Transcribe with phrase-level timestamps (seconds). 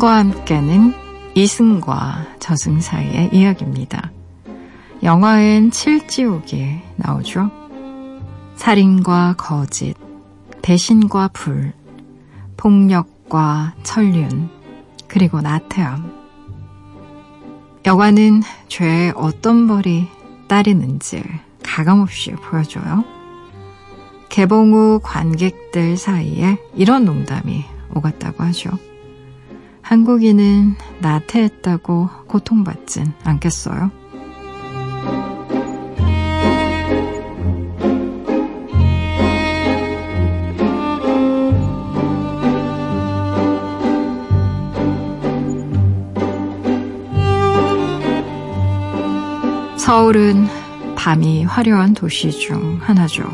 [0.00, 0.94] 신과 함께는
[1.34, 4.10] 이승과 저승 사이의 이야기입니다.
[5.02, 7.50] 영화엔 칠지옥이 나오죠.
[8.56, 9.94] 살인과 거짓,
[10.62, 11.74] 배신과 불,
[12.56, 14.48] 폭력과 천륜,
[15.06, 16.10] 그리고 나태함.
[17.84, 20.08] 영화는 죄의 어떤 벌이
[20.48, 21.22] 따르는지
[21.62, 23.04] 가감없이 보여줘요.
[24.30, 28.70] 개봉 후 관객들 사이에 이런 농담이 오갔다고 하죠.
[29.90, 33.90] 한국인은 나태했다고 고통받진 않겠어요?
[49.76, 50.46] 서울은
[50.94, 53.28] 밤이 화려한 도시 중 하나죠.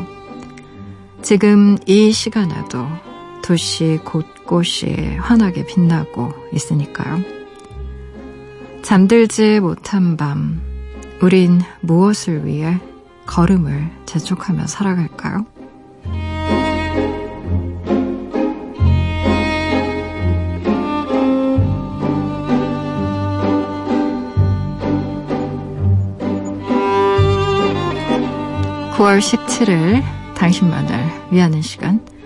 [1.21, 2.87] 지금 이 시간에도
[3.47, 7.23] 도시 곳곳이 환하게 빛나고 있으니까요.
[8.81, 10.61] 잠들지 못한 밤,
[11.21, 12.77] 우린 무엇을 위해
[13.25, 15.45] 걸음을 재촉하며 살아갈까요?
[28.97, 30.03] 9월 17일
[30.35, 32.16] 당신만을 위하는 시간.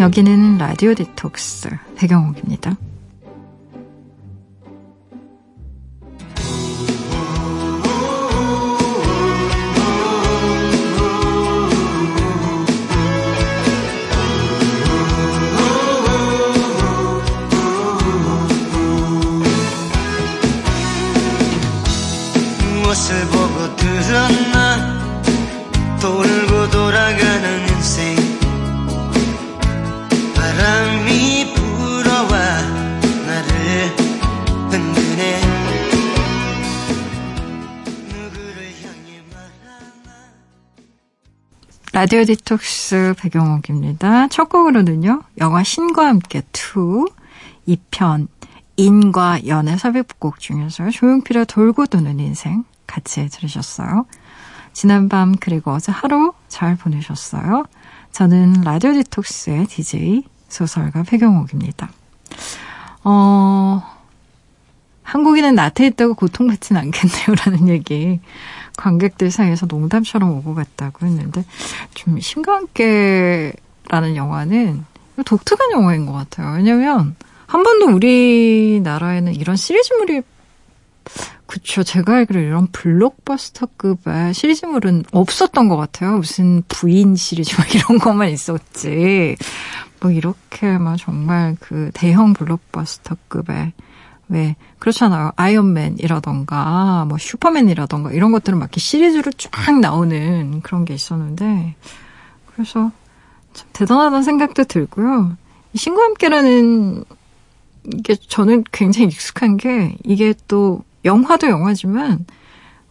[0.00, 2.76] 여기는 라디오 디톡스 배경옥입니다.
[42.10, 44.28] 라디오 디톡스 백영옥입니다.
[44.28, 46.40] 첫 곡으로는요, 영화 신과 함께
[47.66, 48.28] 2, 2편,
[48.78, 54.06] 인과 연의 삽입곡 중에서 조용필의 돌고 도는 인생 같이 들으셨어요.
[54.72, 57.66] 지난밤 그리고 어제 하루 잘 보내셨어요.
[58.12, 61.90] 저는 라디오 디톡스의 DJ 소설가 백영옥입니다.
[63.04, 63.82] 어,
[65.18, 67.34] 한국인은 나태했다고 고통받진 않겠네요.
[67.44, 68.20] 라는 얘기
[68.76, 71.44] 관객들 사이에서 농담처럼 오고 갔다고 했는데
[71.94, 74.84] 좀 심각함께라는 영화는
[75.24, 76.54] 독특한 영화인 것 같아요.
[76.56, 80.22] 왜냐면 한 번도 우리나라에는 이런 시리즈물이
[81.46, 81.82] 그쵸.
[81.82, 86.18] 제가 알기로 이런 블록버스터급의 시리즈물은 없었던 것 같아요.
[86.18, 89.34] 무슨 부인 시리즈 막 이런 것만 있었지.
[90.00, 93.72] 뭐 이렇게 막 정말 그 대형 블록버스터급의
[94.28, 95.32] 왜 그렇잖아요.
[95.36, 101.74] 아이언맨이라던가 뭐 슈퍼맨이라던가 이런 것들은 막 이렇게 시리즈로 쫙 나오는 그런 게 있었는데
[102.52, 102.90] 그래서
[103.54, 105.36] 참 대단하다는 생각도 들고요.
[105.74, 107.04] 신과 함께라는
[107.94, 112.26] 이게 저는 굉장히 익숙한 게 이게 또 영화도 영화지만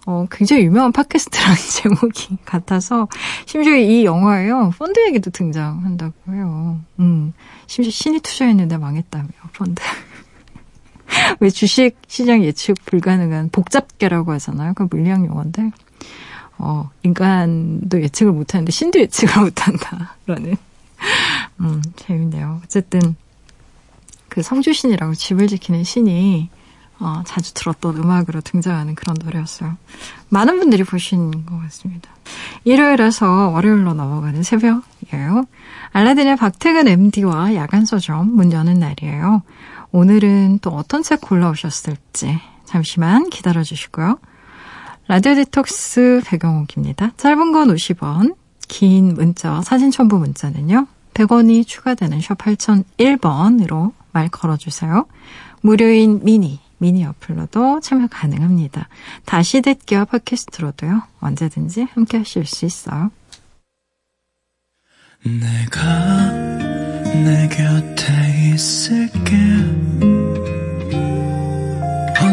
[0.08, 3.08] 어, 굉장히 유명한 팟캐스트라는 제목이 같아서
[3.46, 6.80] 심지어 이 영화에요 펀드 얘기도 등장한다고 해요.
[7.00, 7.34] 음,
[7.68, 9.82] 심지어 신이 투자했는데 망했다며 펀드.
[11.40, 14.74] 왜 주식 시장 예측 불가능한 복잡계라고 하잖아요.
[14.74, 15.72] 그 물리학 용어인데,
[16.58, 20.58] 어, 인간도 예측을 못하는데 신도 예측을 못한다라는.
[21.60, 22.62] 음, 재밌네요.
[22.64, 23.16] 어쨌든,
[24.30, 26.50] 그 성주신이라고 집을 지키는 신이,
[27.00, 29.78] 어, 자주 들었던 음악으로 등장하는 그런 노래였어요.
[30.30, 32.10] 많은 분들이 보신 것 같습니다.
[32.64, 35.46] 일요일에서 월요일로 넘어가는 새벽이에요.
[35.92, 39.44] 알라딘의 박태근 MD와 야간 서점 문 여는 날이에요.
[39.92, 44.20] 오늘은 또 어떤 책 골라오셨을지 잠시만 기다려 주시고요.
[45.08, 47.12] 라디오 디톡스 배경옥입니다.
[47.16, 48.36] 짧은 건 50원,
[48.68, 50.88] 긴 문자, 사진 첨부 문자는요.
[51.14, 55.08] 100원이 추가되는 샵 8001번으로 말 걸어주세요.
[55.62, 58.90] 무료인 미니, 미니 어플로도 참여 가능합니다.
[59.26, 61.04] 다시 듣기와 팟캐스트로도요.
[61.22, 63.12] 언제든지 함께 하실 수 있어요.
[65.24, 66.32] 내가
[67.14, 69.77] 내 곁에 있을게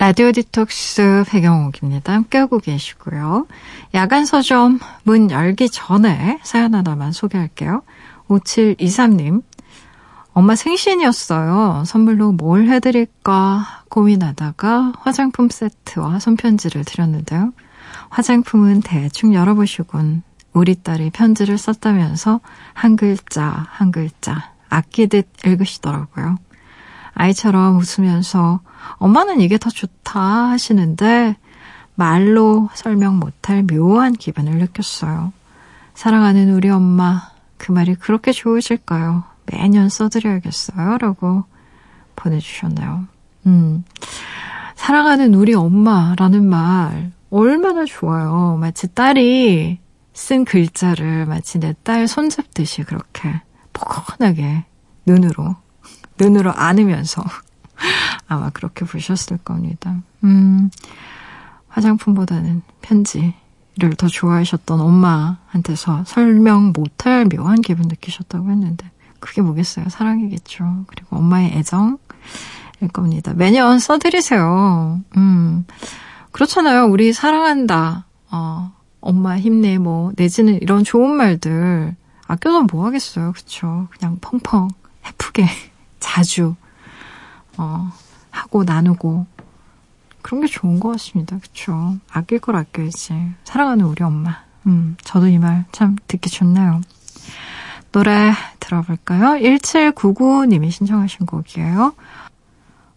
[0.00, 2.14] 라디오 디톡스 배경옥입니다.
[2.14, 3.46] 함께하고 계시고요.
[3.92, 7.82] 야간 서점 문 열기 전에 사연 하나만 소개할게요.
[8.28, 9.42] 5723님.
[10.32, 11.84] 엄마 생신이었어요.
[11.84, 17.52] 선물로 뭘 해드릴까 고민하다가 화장품 세트와 손편지를 드렸는데요.
[18.08, 20.22] 화장품은 대충 열어보시곤
[20.54, 22.40] 우리 딸이 편지를 썼다면서
[22.72, 26.38] 한 글자 한 글자 아끼듯 읽으시더라고요.
[27.20, 28.60] 아이처럼 웃으면서
[28.94, 31.36] 엄마는 이게 더 좋다 하시는데
[31.94, 35.34] 말로 설명 못할 묘한 기분을 느꼈어요.
[35.94, 39.24] 사랑하는 우리 엄마, 그 말이 그렇게 좋으실까요?
[39.44, 40.96] 매년 써드려야겠어요.
[40.96, 41.44] 라고
[42.16, 43.04] 보내주셨네요.
[43.46, 43.84] 음.
[44.76, 48.56] 사랑하는 우리 엄마라는 말 얼마나 좋아요.
[48.58, 49.78] 마치 딸이
[50.14, 53.42] 쓴 글자를 마치 내 딸 손잡듯이 그렇게
[53.74, 54.64] 포근하게
[55.04, 55.56] 눈으로,
[56.20, 57.24] 눈으로 안으면서
[58.28, 59.96] 아마 그렇게 보셨을 겁니다.
[60.24, 60.70] 음,
[61.68, 63.32] 화장품보다는 편지를
[63.96, 69.88] 더 좋아하셨던 엄마한테서 설명 못할 묘한 기분 느끼셨다고 했는데, 그게 뭐겠어요?
[69.88, 70.84] 사랑이겠죠.
[70.86, 71.98] 그리고 엄마의 애정일
[72.92, 73.32] 겁니다.
[73.34, 75.00] 매년 써드리세요.
[75.16, 75.66] 음,
[76.32, 76.86] 그렇잖아요.
[76.86, 78.06] 우리 사랑한다.
[78.30, 81.94] 어, 엄마 힘내, 뭐, 내지는 이런 좋은 말들
[82.26, 83.32] 아껴서 뭐 하겠어요.
[83.32, 83.88] 그쵸.
[83.90, 84.68] 그냥 펑펑,
[85.06, 85.46] 해프게,
[86.00, 86.54] 자주,
[87.56, 87.92] 어,
[88.30, 89.26] 하고 나누고.
[90.22, 91.38] 그런 게 좋은 것 같습니다.
[91.38, 91.96] 그쵸.
[92.10, 93.32] 아낄 걸 아껴야지.
[93.44, 94.42] 사랑하는 우리 엄마.
[94.66, 96.82] 음, 저도 이 말 참 듣기 좋네요.
[97.92, 99.40] 노래 들어볼까요?
[99.40, 101.94] 1799님이 신청하신 곡이에요.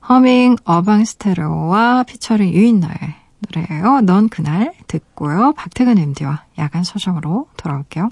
[0.09, 2.97] 허밍 어방 스테레오와 피처링 유인나의
[3.39, 4.01] 노래예요.
[4.01, 5.53] 넌 그날 듣고요.
[5.53, 8.09] 박태근 MD와 야간 서점으로 돌아올게요.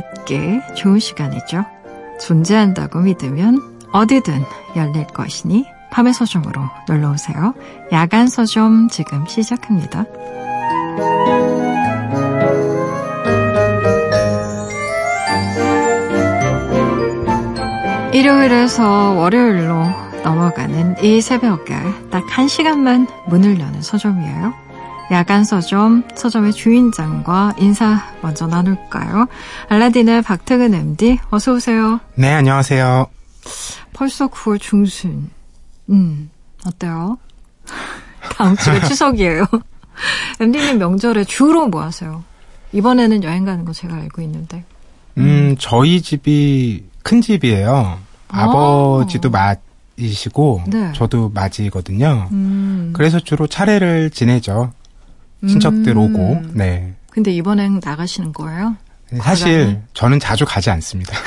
[0.00, 1.64] 듣기 좋은 시간이죠.
[2.20, 3.60] 존재한다고 믿으면
[3.92, 4.42] 어디든
[4.76, 7.54] 열릴 것이니 밤의 서점으로 놀러 오세요.
[7.92, 10.04] 야간 서점 지금 시작합니다.
[18.12, 19.84] 일요일에서 월요일로
[20.24, 21.74] 넘어가는 이 새벽에
[22.10, 24.65] 딱 한 시간만 문을 여는 서점이에요.
[25.12, 29.28] 야간 서점, 서점의 주인장과 인사 먼저 나눌까요?
[29.68, 32.00] 알라딘의 박태근 MD, 어서 오세요.
[32.16, 33.06] 네, 안녕하세요.
[33.92, 35.30] 벌써 9월 중순.
[35.90, 36.28] 음,
[36.66, 37.18] 어때요?
[38.36, 39.46] 다음 주가 추석이에요.
[40.40, 42.24] MD님 명절에 주로 뭐 하세요?
[42.72, 44.64] 이번에는 여행 가는 거 제가 알고 있는데.
[45.18, 47.98] 음, 음 저희 집이 큰 집이에요.
[48.26, 48.46] 아.
[48.46, 50.92] 버지도 맞이시고, 네.
[50.94, 52.28] 저도 맞이거든요.
[52.32, 52.90] 음.
[52.92, 54.72] 그래서 주로 차례를 지내죠.
[55.46, 55.98] 친척들 음.
[55.98, 56.94] 오고, 네.
[57.10, 58.76] 근데 이번엔 나가시는 거예요?
[59.22, 59.78] 사실 과장이?
[59.94, 61.16] 저는 자주 가지 않습니다.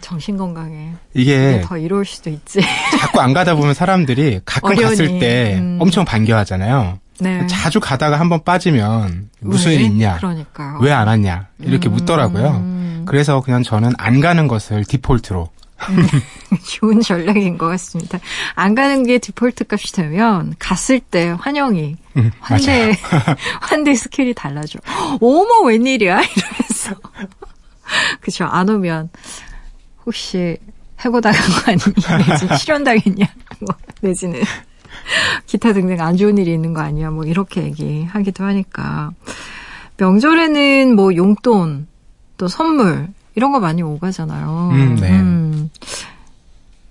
[0.00, 2.60] 정신 건강에 이게 더 이로울 수도 있지.
[3.00, 4.84] 자꾸 안 가다 보면 사람들이 가끔 어려우니.
[4.84, 5.78] 갔을 때 음.
[5.80, 6.98] 엄청 반겨하잖아요.
[7.18, 7.46] 네.
[7.48, 10.16] 자주 가다가 한번 빠지면 무슨 일 있냐?
[10.18, 10.78] 그러니까요.
[10.80, 11.48] 왜안 왔냐?
[11.58, 11.94] 이렇게 음.
[11.94, 13.02] 묻더라고요.
[13.06, 15.59] 그래서 그냥 저는 안 가는 것을 디폴트로 음,
[16.66, 18.18] 좋은 전략인 것 같습니다.
[18.54, 22.96] 안 가는 게 디폴트 값이 되면 갔을 때 환영이 음, 환대
[23.60, 24.78] 환대 스킬이 달라져.
[25.20, 26.20] 어머 웬일이야?
[26.36, 27.00] 이러면서.
[28.20, 29.10] 그쵸 안 오면
[30.06, 30.56] 혹시
[31.04, 33.26] 해고 당한 거 아니냐 내지 실연 당했냐?
[33.60, 34.40] 뭐 내지는
[35.46, 37.10] 기타 등등 안 좋은 일이 있는 거 아니야?
[37.10, 39.12] 뭐 이렇게 얘기하기도 하니까.
[39.96, 41.86] 명절에는 뭐 용돈
[42.38, 44.70] 또 선물 이런 거 많이 오가잖아요.
[44.72, 45.10] 음, 네.
[45.10, 45.70] 음.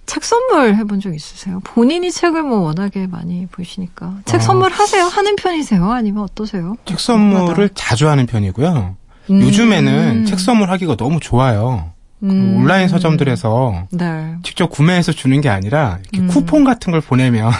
[0.06, 1.60] 책 선물 해본 적 있으세요?
[1.64, 4.16] 본인이 책을 뭐 워낙에 많이 보시니까.
[4.26, 4.40] 책 아.
[4.40, 5.06] 선물 하세요?
[5.06, 5.92] 하는 편이세요?
[5.92, 6.76] 아니면 어떠세요?
[6.86, 8.96] 책 선물을 자주 하는 편이고요.
[9.30, 9.42] 음.
[9.42, 11.92] 요즘에는 책 선물 하기가 너무 좋아요.
[12.20, 12.58] 그 음.
[12.58, 14.36] 온라인 서점들에서 네.
[14.44, 16.28] 직접 구매해서 주는 게 아니라 이렇게 음.
[16.28, 17.52] 쿠폰 같은 걸 보내면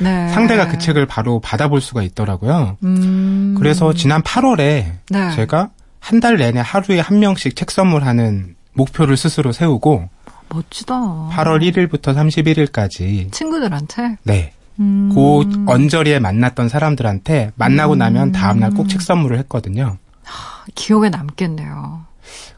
[0.00, 0.28] 네.
[0.34, 2.76] 상대가 그 책을 바로 받아볼 수가 있더라고요.
[2.82, 3.54] 음.
[3.56, 5.30] 그래서 지난 8월에 네.
[5.36, 5.70] 제가
[6.02, 10.08] 한 달 내내 하루에 한 명씩 책 선물하는 목표를 스스로 세우고
[10.48, 10.94] 멋지다.
[11.32, 14.52] 8월 1일부터 31일까지 친구들한테 네.
[14.80, 15.10] 음.
[15.14, 19.96] 그 언저리에 만났던 사람들한테 만나고 나면 다음날 꼭 책 선물을 했거든요.
[20.74, 22.02] 기억에 남겠네요.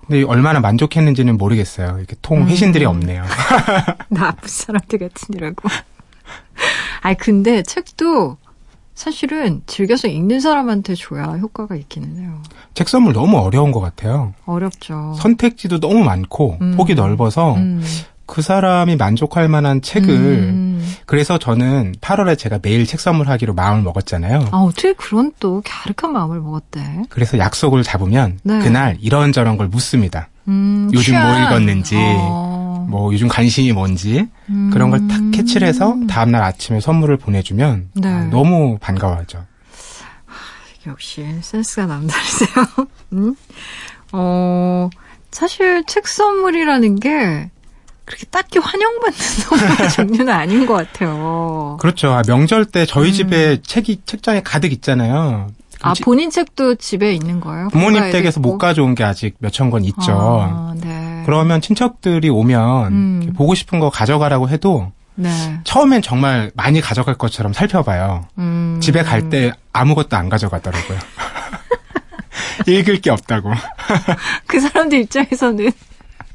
[0.06, 1.98] 근데 얼마나 만족했는지는 모르겠어요.
[1.98, 2.48] 이렇게 통 음.
[2.48, 3.24] 회신들이 없네요.
[4.08, 5.68] 나쁜 사람들 같으니라고.
[7.02, 8.38] 아니 근데 책도
[8.94, 12.42] 사실은 즐겨서 읽는 사람한테 줘야 효과가 있기는 해요.
[12.74, 14.34] 책 선물 너무 어려운 것 같아요.
[14.46, 15.14] 어렵죠.
[15.18, 16.74] 선택지도 너무 많고 음.
[16.76, 17.82] 폭이 넓어서 음.
[18.26, 20.94] 그 사람이 만족할 만한 책을 음.
[21.06, 24.48] 그래서 저는 8월에 제가 매일 책 선물하기로 마음을 먹었잖아요.
[24.50, 27.02] 아 어떻게 그런 또 갸륵한 마음을 먹었대?
[27.10, 28.60] 그래서 약속을 잡으면 네.
[28.60, 30.28] 그날 이런저런 걸 묻습니다.
[30.48, 31.38] 음, 요즘 뭐 취향.
[31.40, 32.53] 뭐 읽었는지, 어.
[32.88, 34.70] 뭐 요즘 관심이 뭔지 음.
[34.72, 38.08] 그런 걸 탁 캐치를 해서 다음날 아침에 선물을 보내주면 네.
[38.08, 39.38] 아, 너무 반가워하죠.
[40.26, 42.48] 하, 역시 센스가 남다르세요.
[43.14, 43.34] 음?
[44.12, 44.88] 어
[45.30, 47.50] 사실 책 선물이라는 게
[48.04, 51.76] 그렇게 딱히 환영받는 선물 종류는 아닌 것 같아요.
[51.80, 52.12] 그렇죠.
[52.12, 53.12] 아, 명절 때 저희 음.
[53.12, 55.48] 집에 책이 책장에 가득 있잖아요.
[55.80, 57.68] 아 본인 책도 집에 있는 거예요?
[57.68, 60.12] 부모님 댁에서 못 가져온 게 아직 몇 천 권 있죠.
[60.12, 61.03] 아, 네.
[61.24, 63.32] 그러면 친척들이 오면 음.
[63.36, 65.30] 보고 싶은 거 가져가라고 해도 네.
[65.64, 68.26] 처음엔 정말 많이 가져갈 것처럼 살펴봐요.
[68.38, 68.78] 음.
[68.82, 70.98] 집에 갈 때 아무것도 안 가져가더라고요.
[72.66, 73.50] 읽을 게 없다고.
[74.46, 75.70] 그 사람들 입장에서는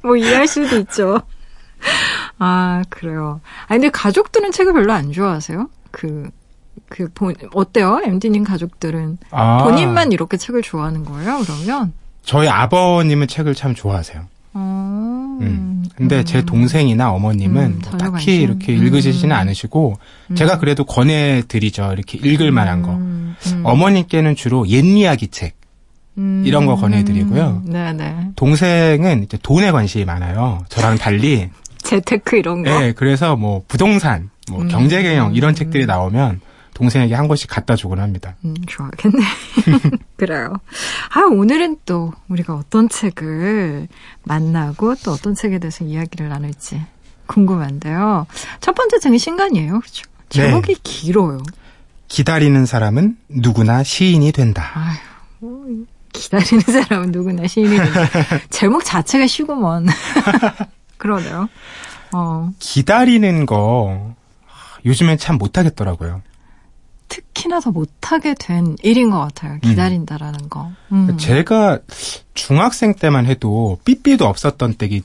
[0.02, 1.22] 뭐 이해할 수도 있죠.
[2.40, 3.42] 아, 그래요.
[3.66, 5.70] 아, 근데 가족들은 책을 별로 안 좋아하세요?
[5.92, 6.30] 그,
[6.90, 8.02] 그, 본, 어때요?
[8.04, 9.18] MD님 가족들은.
[9.32, 9.64] 아.
[9.64, 11.94] 본인만 이렇게 책을 좋아하는 거예요, 그러면?
[12.24, 14.26] 저희 아버님은 책을 참 좋아하세요.
[14.54, 15.38] 어...
[15.42, 15.86] 음.
[15.96, 16.26] 근데 음.
[16.26, 18.42] 제 동생이나 어머님은 음, 뭐 딱히 관심?
[18.42, 19.40] 이렇게 읽으시지는 음.
[19.40, 19.98] 않으시고,
[20.32, 20.36] 음.
[20.36, 21.92] 제가 그래도 권해드리죠.
[21.94, 22.94] 이렇게 읽을 만한 거.
[22.94, 23.36] 음.
[23.64, 25.60] 어머님께는 주로 옛 이야기 책.
[26.44, 27.64] 이런 거 권해드리고요.
[27.66, 28.32] 네네.
[28.36, 30.66] 동생은 이제 돈에 관심이 많아요.
[30.68, 31.50] 저랑 달리
[31.84, 32.78] 재테크 이런 거.
[32.78, 34.68] 네, 그래서 뭐 부동산, 뭐 음.
[34.68, 36.42] 경제개혁 이런 책들이 나오면
[36.80, 38.36] 동생에게 한 권씩 갖다 주곤 합니다.
[38.46, 39.18] 음, 좋아하겠네.
[40.16, 40.54] 그래요.
[41.14, 43.90] 아, 오늘은 또 우리가 어떤 책을
[44.24, 46.82] 만나고 또 어떤 책에 대해서 이야기를 나눌지
[47.28, 48.28] 궁금한데요.
[48.62, 49.82] 첫 번째 책이 신간이에요.
[49.82, 50.06] 그렇죠?
[50.30, 50.80] 제목이 네.
[50.82, 51.40] 길어요.
[52.08, 54.72] 기다리는 사람은 누구나 시인이 된다.
[54.74, 54.98] 아휴,
[55.40, 58.08] 뭐, 기다리는 사람은 누구나 시인이 된다.
[58.50, 59.88] 제목 자체가 쉬구먼.
[60.98, 61.50] 그러네요.
[62.14, 62.52] 어.
[62.60, 64.16] 기다리는 거
[64.86, 66.22] 요즘엔 참 못하겠더라고요.
[67.10, 69.60] 특히나 더 못하게 된 일인 것 같아요.
[69.62, 70.50] 기다린다라는 음.
[70.50, 70.72] 거.
[70.92, 71.18] 음.
[71.18, 71.80] 제가
[72.34, 75.02] 중학생 때만 해도 삐삐도 없었던 때기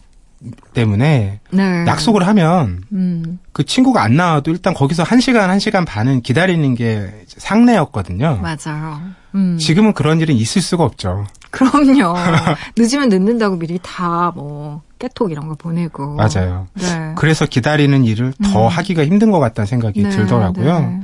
[0.74, 1.84] 때문에 네.
[1.86, 3.38] 약속을 하면 음.
[3.52, 8.40] 그 친구가 안 나와도 일단 거기서 한 시간 한 시간 반은 기다리는 게 상례였거든요.
[8.42, 9.00] 맞아요.
[9.34, 9.56] 음.
[9.58, 11.26] 지금은 그런 일은 있을 수가 없죠.
[11.50, 12.14] 그럼요.
[12.76, 16.14] 늦으면 늦는다고 미리 다 뭐 깨톡 이런 거 보내고.
[16.16, 16.66] 맞아요.
[16.74, 17.12] 네.
[17.16, 18.68] 그래서 기다리는 일을 더 음.
[18.68, 21.00] 하기가 힘든 것 같다는 생각이 네, 들더라고요.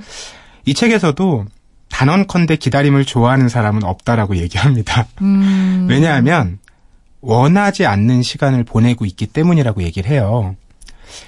[0.64, 0.70] 네.
[0.70, 1.46] 이 책에서도
[1.88, 5.06] 단언컨대 기다림을 좋아하는 사람은 없다라고 얘기합니다.
[5.22, 5.86] 음.
[5.88, 6.58] 왜냐하면
[7.20, 10.56] 원하지 않는 시간을 보내고 있기 때문이라고 얘기를 해요.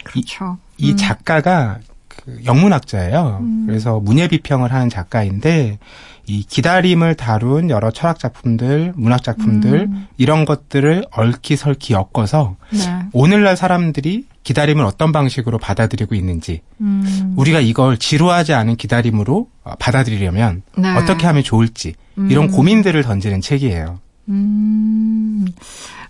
[0.04, 0.58] 그렇죠.
[0.78, 0.96] 이, 이 음.
[0.96, 3.38] 작가가 그 영문학자예요.
[3.40, 3.64] 음.
[3.66, 5.78] 그래서 문예 비평을 하는 작가인데
[6.26, 10.06] 이 기다림을 다룬 여러 철학 작품들, 문학 작품들 음.
[10.16, 12.78] 이런 것들을 얽히설키 엮어서 네.
[13.12, 17.34] 오늘날 사람들이 기다림을 어떤 방식으로 받아들이고 있는지 음.
[17.36, 20.94] 우리가 이걸 지루하지 않은 기다림으로 받아들이려면 네.
[20.96, 21.94] 어떻게 하면 좋을지
[22.28, 22.50] 이런 음.
[22.50, 24.00] 고민들을 던지는 책이에요.
[24.28, 25.46] 음,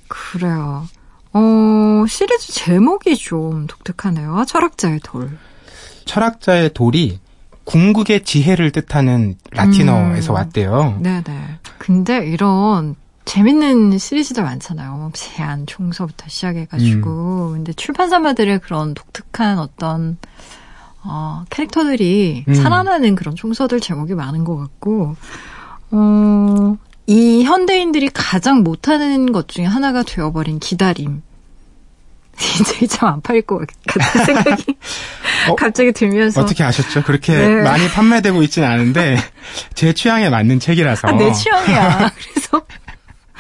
[0.09, 0.87] 그래요.
[1.33, 4.45] 어, 시리즈 제목이 좀 독특하네요.
[4.47, 5.39] 철학자의 돌.
[6.05, 7.21] 철학자의 돌이
[7.65, 10.35] 궁극의 지혜를 뜻하는 라틴어에서 음.
[10.35, 10.99] 왔대요.
[11.01, 11.59] 네네.
[11.79, 15.11] 근데 이런 재밌는 시리즈들 많잖아요.
[15.15, 17.49] 제안 총서부터 시작해가지고.
[17.51, 17.53] 음.
[17.55, 20.19] 근데 출판사마들의 그런 독특한 어떤
[21.05, 22.55] 어, 캐릭터들이 음.
[22.55, 25.17] 살아나는 그런 총서들 제목이 많은 것 같고,
[25.91, 26.77] 어,
[27.07, 31.23] 이 현대인들이 가장 못하는 것 중에 하나가 되어버린 기다림.
[32.61, 34.77] 이제 참안 팔릴 것 같은 생각이
[35.49, 37.03] 어, 갑자기 들면서 어떻게 아셨죠?
[37.03, 37.63] 그렇게 네.
[37.63, 39.19] 많이 판매되고 있지는 않은데
[39.75, 42.11] 제 취향에 맞는 책이라서 아, 내 취향이야.
[42.33, 42.63] 그래서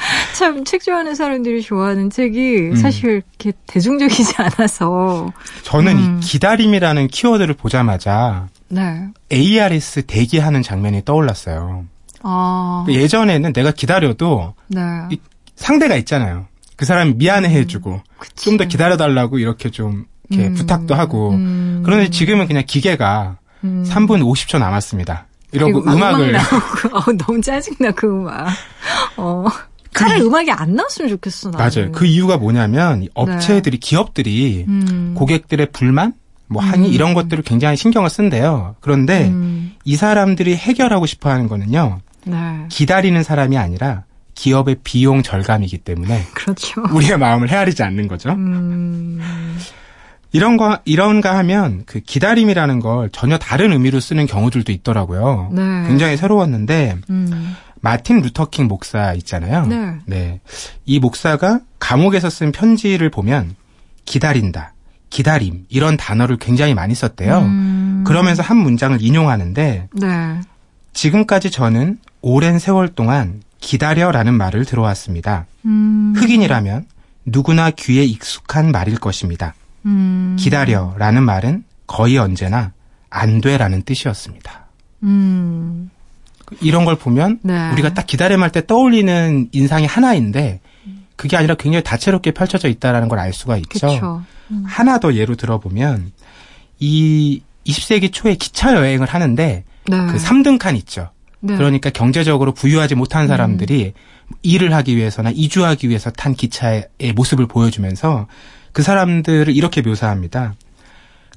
[0.34, 2.76] 참 책 좋아하는 사람들이 좋아하는 책이 음.
[2.76, 5.32] 사실 이렇게 대중적이지 않아서
[5.62, 6.18] 저는 음.
[6.18, 9.08] 이 기다림이라는 키워드를 보자마자 네.
[9.32, 11.84] ARS 대기하는 장면이 떠올랐어요.
[12.22, 12.86] 아.
[12.88, 14.80] 예전에는 내가 기다려도 네.
[15.56, 16.46] 상대가 있잖아요.
[16.76, 18.00] 그 사람이 미안해 해주고 음,
[18.34, 21.82] 좀더 기다려달라고 이렇게 좀 이렇게 음, 부탁도 하고 음.
[21.84, 23.84] 그런데 지금은 그냥 기계가 음.
[23.86, 25.26] 3분 50초 남았습니다.
[25.52, 26.34] 이러고 음악을
[26.92, 28.48] 어, 너무 짜증나 그 음악.
[29.16, 29.44] 어.
[29.94, 31.50] 차라리 그, 음악이 안 나왔으면 좋겠어.
[31.50, 31.64] 나는.
[31.64, 31.92] 맞아요.
[31.92, 33.80] 그 이유가 뭐냐면 업체들이 네.
[33.80, 35.14] 기업들이 음.
[35.16, 36.14] 고객들의 불만
[36.46, 36.92] 뭐 항의 음.
[36.92, 38.76] 이런 것들을 굉장히 신경을 쓴대요.
[38.80, 39.72] 그런데 음.
[39.84, 42.00] 이 사람들이 해결하고 싶어 하는 거는요.
[42.24, 42.36] 네.
[42.68, 46.82] 기다리는 사람이 아니라 기업의 비용 절감이기 때문에 그렇죠.
[46.92, 48.30] 우리의 마음을 헤아리지 않는 거죠.
[48.30, 49.20] 음...
[50.32, 55.50] 이런 거 이런가 하면 그 기다림이라는 걸 전혀 다른 의미로 쓰는 경우들도 있더라고요.
[55.52, 55.62] 네.
[55.86, 57.54] 굉장히 새로웠는데 음.
[57.82, 59.66] 마틴 루터킹 목사 있잖아요.
[59.66, 59.98] 네.
[60.06, 60.40] 네.
[60.86, 63.56] 이 목사가 감옥에서 쓴 편지를 보면
[64.04, 64.72] 기다린다,
[65.10, 67.40] 기다림 이런 단어를 굉장히 많이 썼대요.
[67.40, 68.04] 음.
[68.06, 70.40] 그러면서 한 문장을 인용하는데 네.
[70.92, 75.46] 지금까지 저는 오랜 세월 동안 기다려라는 말을 들어왔습니다.
[75.64, 76.14] 음.
[76.16, 76.86] 흑인이라면
[77.26, 79.54] 누구나 귀에 익숙한 말일 것입니다.
[79.86, 80.36] 음.
[80.38, 82.72] 기다려라는 말은 거의 언제나
[83.10, 84.66] 안 돼라는 뜻이었습니다.
[85.02, 85.90] 음.
[86.60, 87.70] 이런 걸 보면 네.
[87.72, 90.60] 우리가 딱 기다림 할 때 떠올리는 인상이 하나인데
[91.16, 94.24] 그게 아니라 굉장히 다채롭게 펼쳐져 있다라는 걸 알 수가 있죠.
[94.50, 94.64] 음.
[94.66, 96.12] 하나 더 예로 들어보면
[96.80, 100.06] 이 20세기 초에 기차 여행을 하는데 네.
[100.06, 101.10] 그 3등 칸 있죠.
[101.40, 101.56] 네.
[101.56, 104.34] 그러니까 경제적으로 부유하지 못한 사람들이 음.
[104.42, 108.26] 일을 하기 위해서나 이주하기 위해서 탄 기차의 모습을 보여주면서
[108.72, 110.54] 그 사람들을 이렇게 묘사합니다.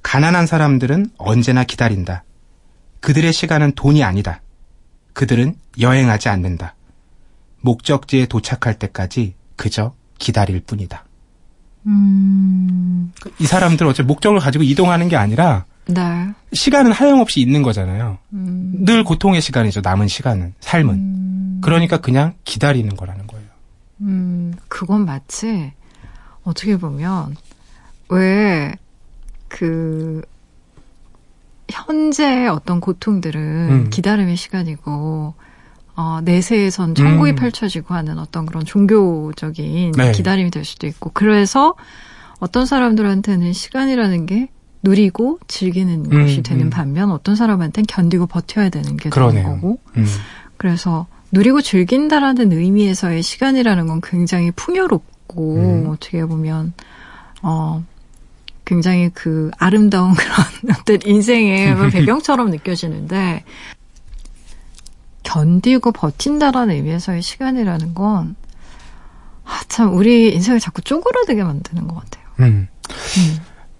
[0.01, 2.23] 가난한 사람들은 언제나 기다린다.
[3.01, 4.41] 그들의 시간은 돈이 아니다.
[5.15, 6.75] 그들은 여행하지 않는다.
[7.61, 11.03] 목적지에 도착할 때까지 그저 기다릴 뿐이다.
[11.87, 13.11] 음...
[13.39, 16.29] 이 사람들 어째 목적을 가지고 이동하는 게 아니라 네.
[16.53, 18.19] 시간은 하염없이 있는 거잖아요.
[18.33, 18.85] 음...
[18.85, 19.81] 늘 고통의 시간이죠.
[19.81, 20.93] 남은 시간은 삶은.
[20.93, 21.61] 음...
[21.63, 23.45] 그러니까 그냥 기다리는 거라는 거예요.
[24.01, 25.71] 음, 그건 마치
[26.43, 27.35] 어떻게 보면
[28.09, 28.75] 왜
[29.55, 30.21] 그
[31.69, 33.89] 현재의 어떤 고통들은 음.
[33.89, 35.33] 기다림의 시간이고
[35.97, 37.35] 어, 내세에선 천국이 음.
[37.35, 40.11] 펼쳐지고 하는 어떤 그런 종교적인 네.
[40.11, 41.75] 기다림이 될 수도 있고 그래서
[42.39, 44.49] 어떤 사람들한테는 시간이라는 게
[44.83, 46.69] 누리고 즐기는 음, 것이 되는 음.
[46.69, 49.43] 반면 어떤 사람한테는 견디고 버텨야 되는 게 그러네요.
[49.43, 50.05] 되는 거고 음.
[50.57, 55.89] 그래서 누리고 즐긴다라는 의미에서의 시간이라는 건 굉장히 풍요롭고 음.
[55.89, 56.73] 어떻게 보면
[57.41, 57.83] 어
[58.65, 63.43] 굉장히 그 아름다운 그런 어떤 인생의 배경처럼 느껴지는데
[65.23, 68.35] 견디고 버틴다라는 의미에서의 시간이라는 건,
[69.43, 72.25] 아, 참, 우리 인생을 자꾸 쪼그라들게 만드는 것 같아요.
[72.41, 72.67] 음.
[73.17, 73.37] 음.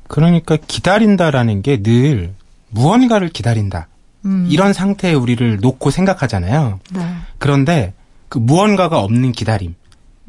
[0.08, 2.34] 그러니까 기다린다라는 게 늘
[2.70, 3.88] 무언가를 기다린다.
[4.26, 4.48] 음.
[4.50, 6.80] 이런 상태에 우리를 놓고 생각하잖아요.
[6.94, 7.16] 네.
[7.38, 7.94] 그런데
[8.28, 9.76] 그 무언가가 없는 기다림.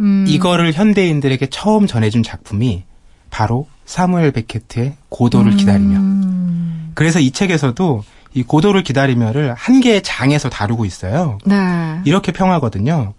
[0.01, 0.25] 음.
[0.29, 2.85] 이거를 현대인들에게 처음 전해준 작품이
[3.31, 5.57] 바로 사무엘 베케트의 고도를 음.
[5.57, 6.93] 기다리며.
[6.95, 11.39] 그래서 이 책에서도 이 고도를 기다리며를 한 개의 장에서 다루고 있어요.
[11.47, 12.01] 네.
[12.05, 13.15] 이렇게 평하거든요.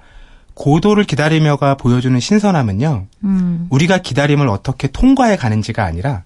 [0.54, 3.06] 고도를 기다리며가 보여주는 신선함은요.
[3.24, 3.68] 음.
[3.70, 6.24] 우리가 기다림을 어떻게 통과해 가는지가 아니라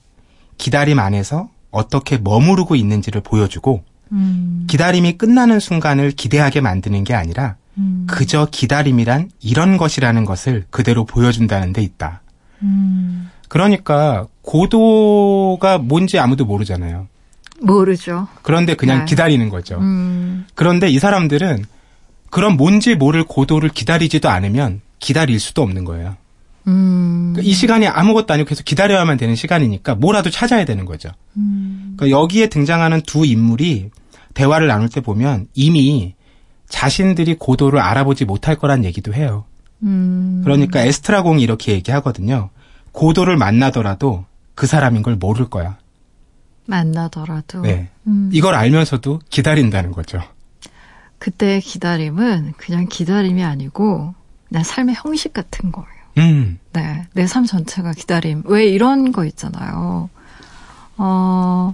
[0.57, 4.65] 기다림 안에서 어떻게 머무르고 있는지를 보여주고 음.
[4.69, 8.07] 기다림이 끝나는 순간을 기대하게 만드는 게 아니라 음.
[8.09, 12.21] 그저 기다림이란 이런 것이라는 것을 그대로 보여준다는 데 있다.
[13.51, 13.53] 음.
[13.53, 17.07] 그러니까 고도가 뭔지 아무도 모르잖아요.
[17.61, 18.27] 모르죠.
[18.41, 19.05] 그런데 그냥 네.
[19.05, 19.77] 기다리는 거죠.
[19.77, 20.45] 음.
[20.55, 21.65] 그런데 이 사람들은
[22.29, 26.15] 그런 뭔지 모를 고도를 기다리지도 않으면 기다릴 수도 없는 거예요.
[26.67, 27.33] 음.
[27.33, 31.09] 그러니까 이 시간이 아무것도 아니고 계속 기다려야만 되는 시간이니까 뭐라도 찾아야 되는 거죠.
[31.35, 31.95] 음.
[31.97, 33.89] 그러니까 여기에 등장하는 두 인물이
[34.33, 36.15] 대화를 나눌 때 보면 이미
[36.69, 39.43] 자신들이 고도를 알아보지 못할 거란 얘기도 해요.
[39.83, 40.41] 음.
[40.45, 42.49] 그러니까 에스트라공이 이렇게 얘기하거든요.
[42.91, 44.25] 고도를 만나더라도
[44.55, 45.77] 그 사람인 걸 모를 거야.
[46.65, 47.61] 만나더라도.
[47.61, 47.89] 네.
[48.07, 48.29] 음.
[48.33, 50.21] 이걸 알면서도 기다린다는 거죠.
[51.17, 54.13] 그때 기다림은 그냥 기다림이 아니고
[54.49, 55.89] 내 삶의 형식 같은 거예요.
[56.17, 56.59] 음.
[56.73, 57.07] 네.
[57.13, 58.43] 내 삶 전체가 기다림.
[58.45, 60.09] 왜 이런 거 있잖아요.
[60.97, 61.73] 어,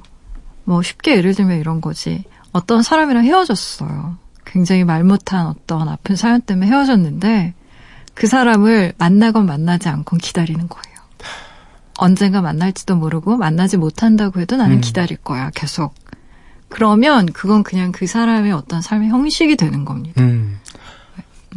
[0.63, 2.23] 뭐 쉽게 예를 들면 이런 거지.
[2.51, 4.17] 어떤 사람이랑 헤어졌어요.
[4.45, 7.53] 굉장히 말 못한 어떤 아픈 사연 때문에 헤어졌는데
[8.13, 10.96] 그 사람을 만나건 만나지 않건 기다리는 거예요.
[11.97, 14.81] 언젠가 만날지도 모르고 만나지 못한다고 해도 나는 음.
[14.81, 15.93] 기다릴 거야, 계속.
[16.69, 20.21] 그러면 그건 그냥 그 사람의 어떤 삶의 형식이 되는 겁니다.
[20.21, 20.59] 음.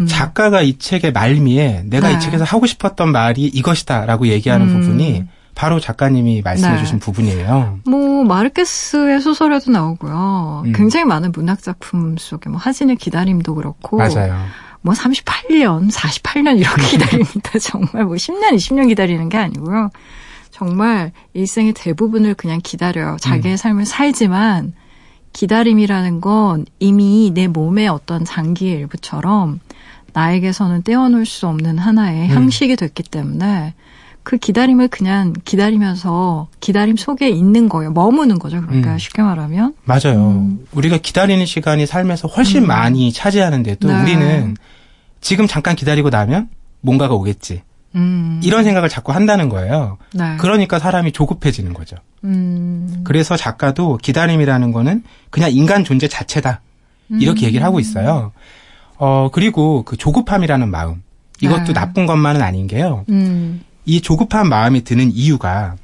[0.01, 0.07] 음.
[0.07, 2.15] 작가가 이 책의 말미에 내가 네.
[2.15, 4.81] 이 책에서 하고 싶었던 말이 이것이다라고 얘기하는 음.
[4.81, 5.25] 부분이
[5.55, 7.05] 바로 작가님이 말씀해주신 네.
[7.05, 7.81] 부분이에요.
[7.85, 10.63] 뭐 마르케스의 소설에도 나오고요.
[10.65, 10.73] 음.
[10.73, 14.39] 굉장히 많은 문학 작품 속에 뭐 하진의 기다림도 그렇고 맞아요.
[14.81, 17.59] 뭐 38년, 48년 이렇게 기다립니다.
[17.59, 19.91] 정말 뭐 10년, 20년 기다리는 게 아니고요.
[20.61, 23.17] 정말 일생의 대부분을 그냥 기다려요.
[23.19, 23.57] 자기의 음.
[23.57, 24.75] 삶을 살지만
[25.33, 29.61] 기다림이라는 건 이미 내 몸의 어떤 장기의 일부처럼
[30.13, 32.35] 나에게서는 떼어놓을 수 없는 하나의 음.
[32.35, 33.73] 형식이 됐기 때문에
[34.23, 37.93] 그 기다림을 그냥 기다리면서 기다림 속에 있는 거예요.
[37.93, 38.61] 머무는 거죠.
[38.61, 38.99] 그러니까 음.
[38.99, 39.73] 쉽게 말하면.
[39.85, 40.43] 맞아요.
[40.43, 40.67] 음.
[40.73, 42.67] 우리가 기다리는 시간이 삶에서 훨씬 음.
[42.67, 44.03] 많이 차지하는데도 네.
[44.03, 44.57] 우리는
[45.23, 46.51] 지금 잠깐 기다리고 나면
[46.83, 47.63] 뭔가가 오겠지.
[47.95, 48.41] 음.
[48.43, 49.99] 이런 생각을 자꾸 한다는 거예요.
[50.13, 50.37] 네.
[50.39, 51.97] 그러니까 사람이 조급해지는 거죠.
[52.25, 53.03] 음.
[53.05, 56.61] 그래서 작가도 기다림이라는 거는 그냥 인간 존재 자체다.
[57.19, 58.33] 이렇게 얘기를 하고 있어요.
[58.97, 61.03] 어, 그리고 그 조급함이라는 마음.
[61.41, 61.73] 이것도 네.
[61.73, 63.05] 나쁜 것만은 아닌 게요.
[63.09, 63.63] 음.
[63.85, 65.77] 이 조급한 마음이 드는 이유가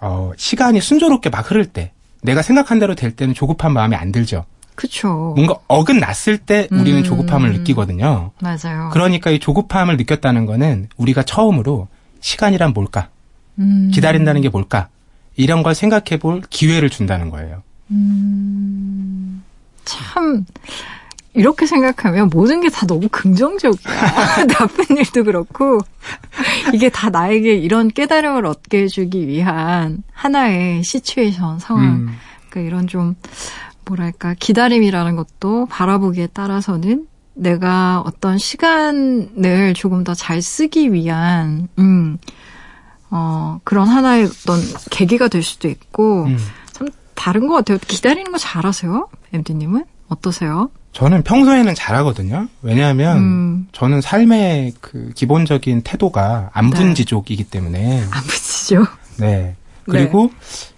[0.00, 1.92] 어, 시간이 순조롭게 막 흐를 때
[2.22, 4.44] 내가 생각한 대로 될 때는 조급한 마음이 안 들죠.
[4.74, 5.34] 그렇죠.
[5.36, 7.04] 뭔가 어긋났을 때 우리는 음.
[7.04, 8.32] 조급함을 느끼거든요.
[8.40, 8.90] 맞아요.
[8.92, 11.88] 그러니까 이 조급함을 느꼈다는 거는 우리가 처음으로
[12.20, 13.08] 시간이란 뭘까?
[13.58, 13.90] 음.
[13.92, 14.88] 기다린다는 게 뭘까?
[15.36, 17.62] 이런 걸 생각해 볼 기회를 준다는 거예요.
[17.90, 19.42] 음.
[19.84, 20.44] 참
[21.34, 24.46] 이렇게 생각하면 모든 게 다 너무 긍정적이야.
[24.48, 25.80] 나쁜 일도 그렇고
[26.72, 31.84] 이게 다 나에게 이런 깨달음을 얻게 해주기 위한 하나의 시츄에이션 상황.
[31.84, 32.16] 음.
[32.48, 33.16] 그러니까 이런 좀
[33.86, 42.18] 뭐랄까 기다림이라는 것도 바라보기에 따라서는 내가 어떤 시간을 조금 더 잘 쓰기 위한 음,
[43.10, 46.38] 어, 그런 하나의 어떤 계기가 될 수도 있고 음.
[46.72, 47.78] 참 다른 것 같아요.
[47.86, 50.70] 기다리는 거 잘하세요, 엠디님은 어떠세요?
[50.92, 52.46] 저는 평소에는 잘하거든요.
[52.62, 53.68] 왜냐하면 음.
[53.72, 58.86] 저는 삶의 그 기본적인 태도가 안분지족이기 때문에 안분지족.
[59.18, 59.56] 네.
[59.84, 60.73] 그리고 네.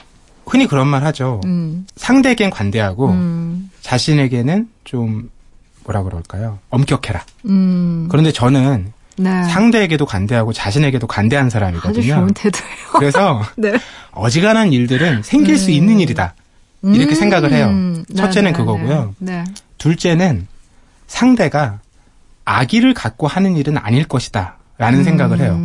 [0.47, 1.41] 흔히 그런 말 하죠.
[1.45, 1.87] 음.
[1.97, 3.71] 상대에겐 관대하고 음.
[3.83, 5.31] 자신에게는 좀
[5.85, 6.59] 뭐라 그럴까요?
[6.71, 7.25] 엄격해라.
[7.47, 8.07] 음.
[8.11, 9.45] 그런데 저는 네.
[9.45, 12.01] 상대에게도 관대하고 자신에게도 관대한 사람이거든요.
[12.01, 12.77] 아주 좋은 태도예요.
[12.93, 13.73] 그래서 네.
[14.13, 15.73] 어지간한 일들은 생길 수 음.
[15.73, 16.35] 있는 일이다.
[16.83, 17.67] 이렇게 생각을 해요.
[17.67, 18.05] 음.
[18.15, 19.15] 첫째는 네, 네, 그거고요.
[19.19, 19.45] 네.
[19.79, 20.47] 둘째는
[21.09, 21.81] 상대가
[22.45, 24.57] 악의를 갖고 하는 일은 아닐 것이다.
[24.79, 25.05] 라는 음.
[25.05, 25.59] 생각을 해요.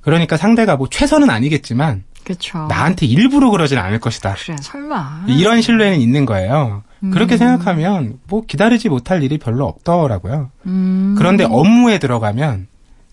[0.00, 2.66] 그러니까 상대가 뭐 최선은 아니겠지만 그쵸.
[2.68, 4.34] 나한테 일부러 그러진 않을 것이다.
[4.34, 5.24] 그래, 설마.
[5.28, 6.82] 이런 신뢰는 있는 거예요.
[7.02, 7.10] 음.
[7.10, 10.50] 그렇게 생각하면 뭐 기다리지 못할 일이 별로 없더라고요.
[10.66, 11.14] 음.
[11.18, 12.68] 그런데 업무에 들어가면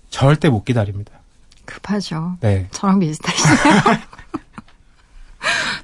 [0.10, 1.12] 절대 못 기다립니다.
[1.66, 2.38] 급하죠.
[2.42, 2.68] 네.
[2.72, 3.82] 저랑 비슷하시네요.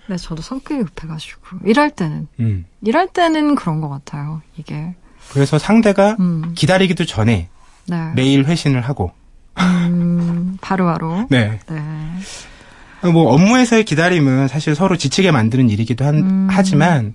[0.10, 2.66] 네, 저도 성격이 급해가지고 일할 때는 음.
[2.82, 4.42] 일할 때는 그런 것 같아요.
[4.56, 4.96] 이게.
[5.32, 6.54] 그래서 상대가 음.
[6.56, 7.50] 기다리기도 전에
[7.88, 8.12] 네.
[8.16, 9.12] 매일 회신을 하고
[9.60, 11.28] 음, 바로바로.
[11.32, 11.60] 네.
[11.68, 11.82] 네.
[13.02, 16.48] 뭐 업무에서의 기다림은 사실 서로 지치게 만드는 일이기도 한, 음.
[16.50, 17.14] 하지만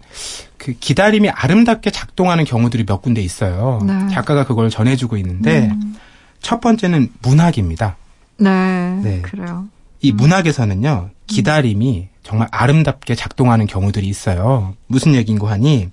[0.57, 3.81] 그 기다림이 아름답게 작동하는 경우들이 몇 군데 있어요.
[3.85, 4.09] 네.
[4.13, 5.97] 작가가 그걸 전해주고 있는데 음.
[6.41, 7.97] 첫 번째는 문학입니다.
[8.39, 9.21] 네, 네.
[9.23, 9.67] 그래요.
[10.01, 10.17] 이 음.
[10.17, 14.75] 문학에서는요 기다림이 정말 아름답게 작동하는 경우들이 있어요.
[14.87, 15.89] 무슨 얘기인고 하니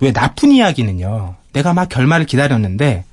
[0.00, 3.04] 왜 나쁜 이야기는요 내가 막 결말을 기다렸는데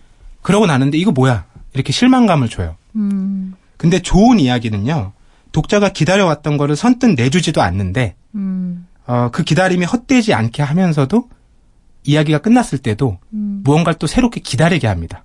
[0.44, 2.76] 그러고 나는데 이거 뭐야 이렇게 실망감을 줘요.
[2.96, 3.56] 음.
[3.78, 5.12] 근데 좋은 이야기는요
[5.54, 8.88] 독자가 기다려왔던 거를 선뜻 내주지도 않는데 음.
[9.06, 11.30] 어, 그 기다림이 헛되지 않게 하면서도
[12.04, 13.62] 이야기가 끝났을 때도 음.
[13.64, 15.24] 무언가를 또 새롭게 기다리게 합니다.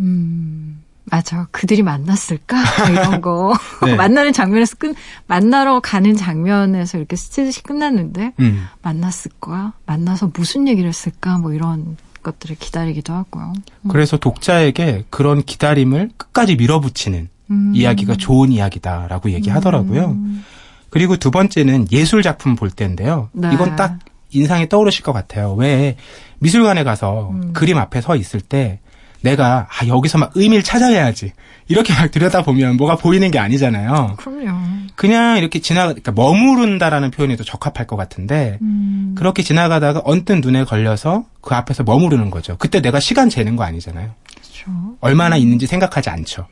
[0.00, 0.82] 음.
[1.08, 1.46] 맞아.
[1.52, 2.56] 그들이 만났을까?
[2.90, 3.54] 이런 거.
[3.84, 3.94] 네.
[3.96, 4.96] 만나는 장면에서 끝,
[5.28, 8.66] 만나러 가는 장면에서 이렇게 스치듯이 끝났는데, 음.
[8.82, 9.72] 만났을 거야?
[9.86, 11.38] 만나서 무슨 얘기를 했을까?
[11.38, 13.52] 뭐 이런 것들을 기다리기도 하고요.
[13.82, 13.88] 음.
[13.88, 17.72] 그래서 독자에게 그런 기다림을 끝까지 밀어붙이는 음.
[17.74, 20.06] 이야기가 좋은 이야기다라고 얘기하더라고요.
[20.06, 20.44] 음.
[20.90, 23.28] 그리고 두 번째는 예술 작품 볼 때인데요.
[23.32, 23.50] 네.
[23.52, 23.98] 이건 딱
[24.30, 25.54] 인상이 떠오르실 것 같아요.
[25.54, 25.96] 왜
[26.38, 27.52] 미술관에 가서 음.
[27.52, 28.80] 그림 앞에 서 있을 때
[29.20, 31.32] 내가 아 여기서 막 의미를 찾아내야지
[31.68, 34.16] 이렇게 막 들여다보면 뭐가 보이는 게 아니잖아요.
[34.18, 34.52] 그럼요.
[34.94, 39.14] 그냥 이렇게 지나 그러니까 머무른다라는 표현이 더 적합할 것 같은데 음.
[39.16, 42.56] 그렇게 지나가다가 언뜻 눈에 걸려서 그 앞에서 머무르는 거죠.
[42.58, 44.10] 그때 내가 시간 재는 거 아니잖아요.
[44.24, 44.96] 그렇죠.
[45.00, 46.46] 얼마나 있는지 생각하지 않죠.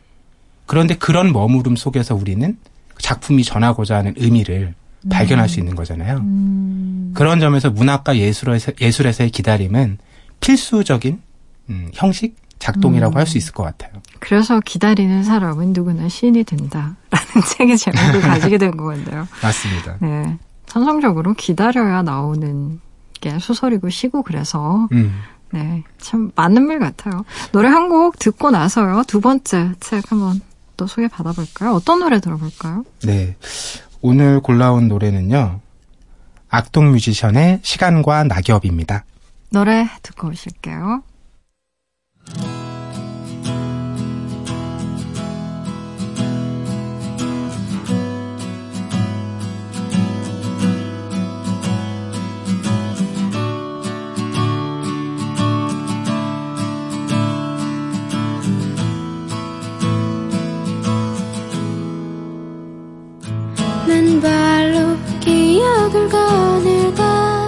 [0.66, 2.56] 그런데 그런 머무름 속에서 우리는
[2.98, 5.08] 작품이 전하고자 하는 의미를 음.
[5.08, 6.18] 발견할 수 있는 거잖아요.
[6.18, 7.12] 음.
[7.14, 9.98] 그런 점에서 문학과 예술에서, 예술에서의 기다림은
[10.40, 11.20] 필수적인
[11.70, 13.18] 음, 형식, 작동이라고 음.
[13.18, 13.92] 할수 있을 것 같아요.
[14.20, 16.94] 그래서 기다리는 사람은 누구나 시인이 된다라는
[17.56, 19.28] 책의 제목을 가지게 된 거건데요.
[19.42, 19.96] 맞습니다.
[20.00, 20.38] 네.
[20.66, 22.80] 전성적으로 기다려야 나오는
[23.20, 25.20] 게 소설이고 시고 그래서 음.
[25.52, 27.24] 네, 참 맞는 말 같아요.
[27.52, 29.02] 노래 한 곡 듣고 나서요.
[29.06, 30.40] 두 번째 책 한번
[30.76, 31.72] 또 소개 받아볼까요?
[31.72, 32.84] 어떤 노래 들어볼까요?
[33.02, 33.36] 네.
[34.00, 35.60] 오늘 골라온 노래는요.
[36.48, 39.04] 악동 뮤지션의 시간과 낙엽입니다.
[39.50, 41.02] 노래 듣고 오실게요.
[64.24, 67.46] 발로 기억을 거닐다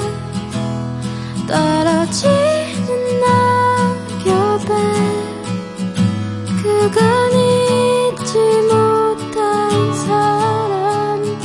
[1.48, 4.74] 떨어지는 나 곁에
[6.62, 11.40] 그건 잊지 못한 사람들을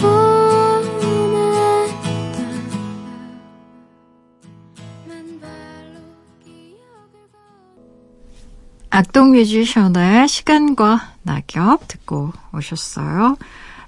[0.00, 1.22] 보내다.
[8.90, 13.36] 악동 뮤지션의 시간과 낙엽 듣고 오셨어요.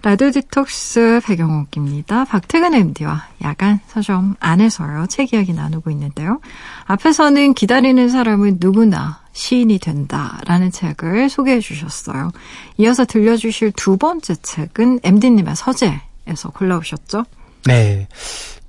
[0.04, 2.26] 라디오 디톡스 백영옥입니다.
[2.26, 5.06] 박태근 MD와 야간 서점 안에서요.
[5.06, 6.40] 책 이야기 나누고 있는데요.
[6.84, 12.32] 앞에서는 기다리는 사람은 누구나 시인이 된다라는 책을 소개해 주셨어요.
[12.76, 17.24] 이어서 들려주실 두 번째 책은 MD님의 서재에서 골라오셨죠?
[17.64, 18.06] 네.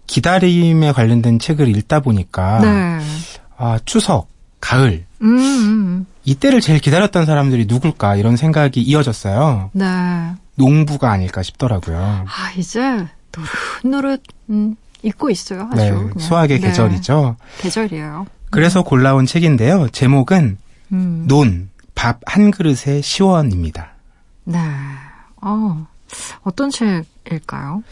[0.07, 3.05] 기다림에 관련된 책을 읽다 보니까 네.
[3.57, 6.05] 아, 추석, 가을 음, 음.
[6.23, 9.69] 이때를 제일 기다렸던 사람들이 누굴까 이런 생각이 이어졌어요.
[9.73, 9.85] 네.
[10.55, 11.97] 농부가 아닐까 싶더라고요.
[12.25, 13.05] 아 이제
[13.83, 15.69] 노릇노릇 음, 잊고 있어요.
[15.71, 15.81] 아주.
[15.81, 16.13] 네, 그냥.
[16.17, 16.67] 수학의 네.
[16.67, 17.35] 계절이죠.
[17.59, 18.25] 계절이에요.
[18.49, 19.89] 그래서 골라온 책인데요.
[19.89, 20.57] 제목은
[20.93, 21.25] 음.
[21.27, 23.89] 논, 밥 한 그릇의 시원입니다.
[24.45, 24.59] 네.
[25.41, 25.85] 어,
[26.43, 27.83] 어떤 책일까요?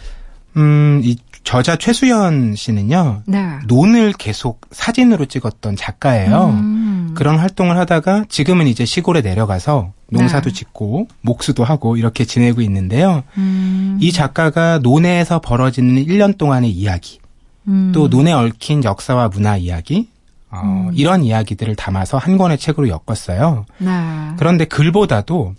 [0.58, 3.24] 음, 이 저자 최수연 씨는요.
[3.26, 3.60] 네.
[3.68, 6.50] 논을 계속 사진으로 찍었던 작가예요.
[6.50, 7.14] 음.
[7.16, 10.56] 그런 활동을 하다가 지금은 이제 시골에 내려가서 농사도 네.
[10.56, 13.24] 짓고 목수도 하고 이렇게 지내고 있는데요.
[13.38, 13.98] 음.
[14.00, 17.20] 이 작가가 논에서 벌어지는 1년 동안의 이야기,
[17.68, 17.92] 음.
[17.94, 20.08] 또 논에 얽힌 역사와 문화 이야기,
[20.50, 20.92] 어, 음.
[20.94, 23.66] 이런 이야기들을 담아서 한 권의 책으로 엮었어요.
[23.80, 23.92] 네.
[24.38, 25.56] 그런데 글보다도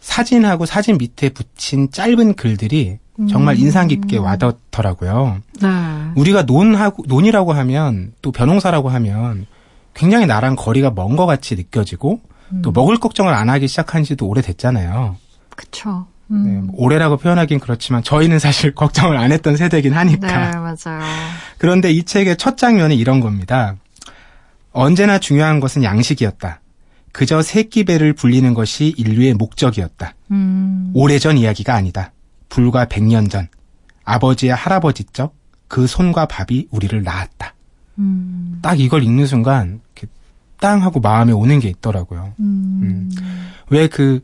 [0.00, 3.60] 사진하고 사진 밑에 붙인 짧은 글들이 정말 음.
[3.60, 5.38] 인상 깊게 와닿더라고요.
[5.60, 5.68] 네.
[6.14, 9.46] 우리가 논하고 논이라고 하면 또 벼농사라고 하면
[9.94, 12.20] 굉장히 나랑 거리가 먼 것 같이 느껴지고
[12.52, 12.62] 음.
[12.62, 15.16] 또 먹을 걱정을 안 하기 시작한 지도 오래됐잖아요.
[15.50, 16.06] 그쵸.
[16.30, 16.44] 음.
[16.44, 20.26] 네, 뭐 오래라고 표현하긴 그렇지만 저희는 사실 걱정을 안 했던 세대긴 하니까.
[20.50, 21.02] 네, 맞아요.
[21.58, 23.74] 그런데 이 책의 첫 장면이 이런 겁니다.
[24.72, 26.60] 언제나 중요한 것은 양식이었다.
[27.12, 30.14] 그저 새끼 배를 불리는 것이 인류의 목적이었다.
[30.30, 30.92] 음.
[30.94, 32.12] 오래전 이야기가 아니다.
[32.48, 33.48] 불과 100년 전
[34.04, 35.34] 아버지의 할아버지적
[35.68, 37.54] 그 손과 밥이 우리를 낳았다.
[37.98, 38.58] 음.
[38.62, 39.80] 딱 이걸 읽는 순간
[40.60, 42.32] 땅 하고 마음에 오는 게 있더라고요.
[42.40, 42.80] 음.
[42.82, 43.50] 음.
[43.70, 44.22] 왜그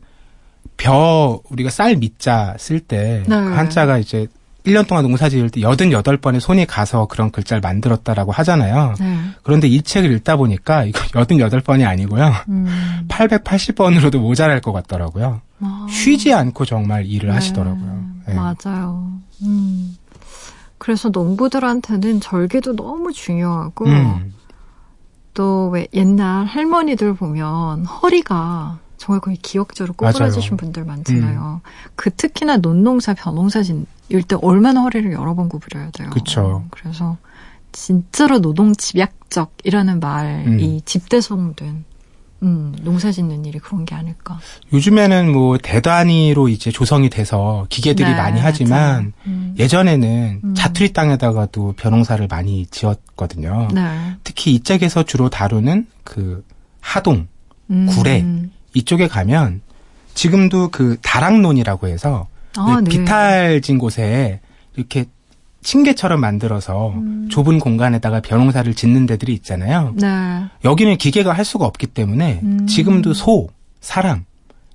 [0.77, 3.35] 벼 우리가 쌀 밑자 쓸때 네.
[3.35, 4.27] 그 한자가 이제
[4.65, 8.95] 1년 동안 농사 지을 때 88번의 손이 가서 그런 글자를 만들었다라고 하잖아요.
[8.99, 9.17] 네.
[9.43, 12.33] 그런데 이 책을 읽다 보니까 이거 88번이 아니고요.
[12.49, 13.05] 음.
[13.07, 15.41] 880번으로도 모자랄 것 같더라고요.
[15.61, 15.87] 아.
[15.89, 17.35] 쉬지 않고 정말 일을 네.
[17.35, 18.05] 하시더라고요.
[18.27, 18.33] 네.
[18.33, 19.19] 맞아요.
[19.43, 19.97] 음.
[20.77, 24.33] 그래서 농부들한테는 절개도 너무 중요하고 음.
[25.33, 31.61] 또왜 옛날 할머니들 보면 허리가 정말 거의 기억적으로 꼬부라지신 분들 많잖아요.
[31.63, 31.69] 음.
[31.95, 33.85] 그 특히나 논농사, 벼농사 짓을
[34.27, 36.09] 때 얼마나 허리를 여러 번 구부려야 돼요.
[36.11, 36.65] 그렇죠.
[36.71, 37.17] 그래서
[37.71, 40.79] 진짜로 노동 집약적이라는 말이 음.
[40.85, 41.83] 집대성된
[42.43, 44.39] 음, 농사 짓는 일이 그런 게 아닐까.
[44.73, 49.55] 요즘에는 뭐 대단위로 이제 조성이 돼서 기계들이 네, 많이 하지만 음.
[49.57, 50.55] 예전에는 음.
[50.55, 53.69] 자투리 땅에다가도 벼농사를 많이 지었거든요.
[53.73, 54.15] 네.
[54.23, 56.43] 특히 이 책에서 주로 다루는 그
[56.81, 57.27] 하동,
[57.71, 57.87] 음.
[57.87, 58.25] 구례
[58.73, 59.61] 이쪽에 가면
[60.13, 62.89] 지금도 그 다락논이라고 해서 아, 네.
[62.89, 64.39] 비탈진 곳에
[64.75, 65.05] 이렇게
[65.65, 67.27] 층계처럼 만들어서 음.
[67.29, 69.93] 좁은 공간에다가 벼농사를 짓는 데들이 있잖아요.
[69.95, 70.45] 네.
[70.63, 72.67] 여기는 기계가 할 수가 없기 때문에 음.
[72.67, 73.49] 지금도 소,
[73.81, 74.25] 사람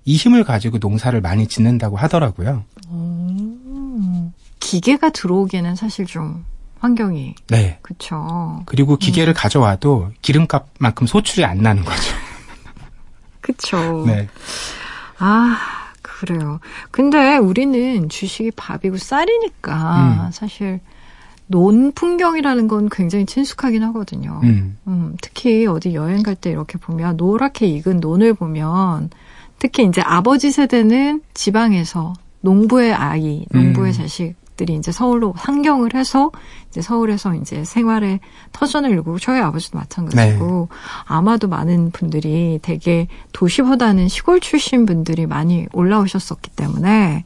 [0.04, 2.64] 이 힘을 가지고 농사를 많이 짓는다고 하더라고요.
[2.90, 4.32] 오.
[4.58, 6.44] 기계가 들어오기에는 사실 좀
[6.80, 7.78] 환경이 네.
[7.82, 8.62] 그렇죠.
[8.66, 9.34] 그리고 기계를 음.
[9.36, 12.14] 가져와도 기름값만큼 소출이 안 나는 거죠.
[13.40, 14.04] 그렇죠.
[14.06, 14.28] 네.
[15.18, 15.56] 아,
[16.20, 16.60] 그래요.
[16.90, 20.30] 근데 우리는 주식이 밥이고 쌀이니까 음.
[20.32, 20.80] 사실
[21.46, 24.40] 논 풍경이라는 건 굉장히 친숙하긴 하거든요.
[24.44, 24.76] 음.
[24.86, 29.10] 음, 특히 어디 여행 갈 때 이렇게 보면 노랗게 익은 논을 보면
[29.58, 33.96] 특히 이제 아버지 세대는 지방에서 농부의 아이, 농부의 음.
[33.96, 36.30] 자식 가족들이 이제 서울로 상경을 해서
[36.68, 38.20] 이제 서울에서 이제 생활에
[38.52, 40.76] 터전을 이루고 저희 아버지도 마찬가지고 네.
[41.04, 47.24] 아마도 많은 분들이 되게 도시보다는 시골 출신 분들이 많이 올라오셨었기 때문에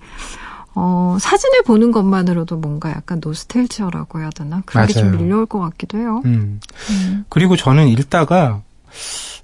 [0.76, 4.62] 어, 사진을 보는 것만으로도 뭔가 약간 노스텔지어라고 해야 되나?
[4.66, 6.22] 그런 게 좀 밀려올 것 같기도 해요.
[6.24, 6.60] 음.
[6.90, 7.24] 음.
[7.28, 8.62] 그리고 저는 읽다가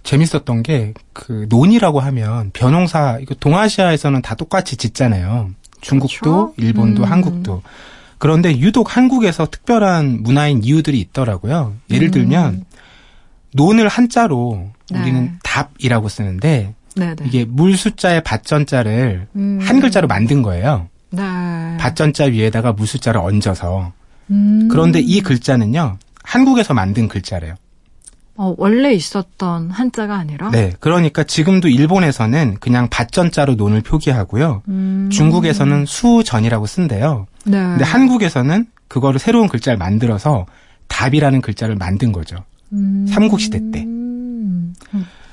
[0.03, 5.51] 재밌었던 게, 그, 논이라고 하면, 벼농사, 이거 동아시아에서는 다 똑같이 짓잖아요.
[5.81, 6.55] 중국도, 그렇죠?
[6.57, 7.11] 일본도, 음.
[7.11, 7.63] 한국도.
[8.19, 11.75] 그런데 유독 한국에서 특별한 문화인 이유들이 있더라고요.
[11.91, 12.11] 예를 음.
[12.11, 12.65] 들면
[13.53, 15.01] 논을 한자로 네.
[15.01, 17.15] 우리는 답이라고 쓰는데 네네.
[17.15, 17.25] 네.
[17.27, 19.59] 이게 물 숫자의 밭전자를 음.
[19.63, 20.89] 한 글자로 만든 거예요.
[21.11, 21.23] 네.
[21.79, 23.93] 밭전자 위에다가 물 숫자를 얹어서.
[24.31, 24.69] 음.
[24.71, 27.55] 그런데 이 글자는요 한국에서 만든 글자래요.
[28.43, 30.49] 어, 원래 있었던 한자가 아니라?
[30.51, 30.73] 네.
[30.81, 34.63] 그러니까 지금도 일본에서는 그냥 밭전자로 논을 표기하고요.
[34.67, 35.11] 음.
[35.13, 37.27] 중국에서는 수전이라고 쓴대요.
[37.45, 37.59] 네.
[37.63, 40.47] 근데 한국에서는 그거를 새로운 글자를 만들어서
[40.89, 42.37] 답이라는 글자를 만든 거죠.
[42.73, 43.07] 음.
[43.11, 43.83] 삼국시대 때.
[43.85, 44.73] 음.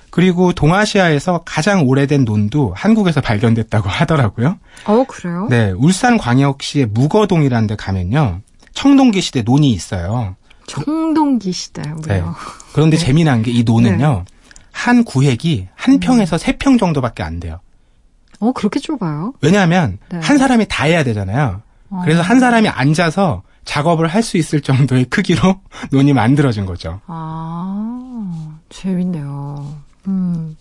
[0.09, 4.57] 그리고 동아시아에서 가장 오래된 논도 한국에서 발견됐다고 하더라고요.
[4.85, 5.47] 어, 그래요?
[5.49, 5.71] 네.
[5.77, 8.41] 울산광역시의 무거동이라는 데 가면요.
[8.73, 10.35] 청동기 시대 논이 있어요.
[10.67, 12.01] 청동기 시대, 뭐요?
[12.07, 12.23] 네.
[12.73, 13.05] 그런데 네.
[13.05, 14.23] 재미난 게이 논은요.
[14.27, 14.33] 네.
[14.71, 15.99] 한 구획이 한 음.
[15.99, 17.59] 평에서 세 평 정도밖에 안 돼요.
[18.39, 19.33] 어, 그렇게 좁아요?
[19.41, 20.19] 왜냐하면 네.
[20.21, 21.61] 한 사람이 다 해야 되잖아요.
[21.89, 22.01] 어.
[22.03, 25.59] 그래서 한 사람이 앉아서 작업을 할 수 있을 정도의 크기로
[25.91, 27.01] 논이 만들어진 거죠.
[27.07, 29.73] 아, 재밌네요.
[30.07, 30.55] 음.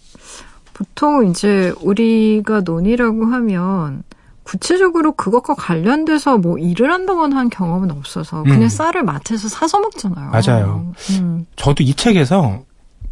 [0.73, 4.03] 보통 이제 우리가 논이라고 하면
[4.47, 8.69] 구체적으로 그것과 관련돼서 뭐 일을 한다거나 한 경험은 없어서 그냥 음.
[8.69, 10.31] 쌀을 마트에서 사서 먹잖아요.
[10.31, 10.93] 맞아요.
[11.11, 11.47] 음.
[11.57, 12.63] 저도 이 책에서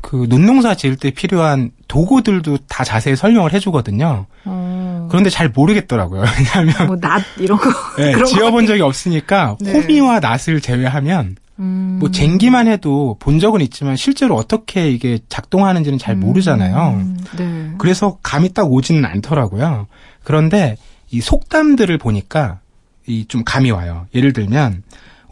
[0.01, 4.27] 그 논농사 지을 때 필요한 도구들도 다 자세히 설명을 해주거든요.
[4.45, 5.09] 어.
[5.11, 6.23] 그런데 잘 모르겠더라고요.
[6.39, 9.73] 왜냐하면 뭐낫 이런 거 네, 지어본 적이 없으니까 네.
[9.73, 11.97] 호미와 낫을 제외하면 음.
[11.99, 16.91] 뭐 쟁기만 해도 본 적은 있지만 실제로 어떻게 이게 작동하는지는 잘 모르잖아요.
[16.97, 17.17] 음.
[17.37, 17.73] 네.
[17.79, 19.89] 그래서 감이 딱 오지는 않더라고요.
[20.23, 20.77] 그런데
[21.15, 22.61] 이 속담들을 보니까
[23.07, 24.07] 이 좀 감이 와요.
[24.15, 24.83] 예를 들면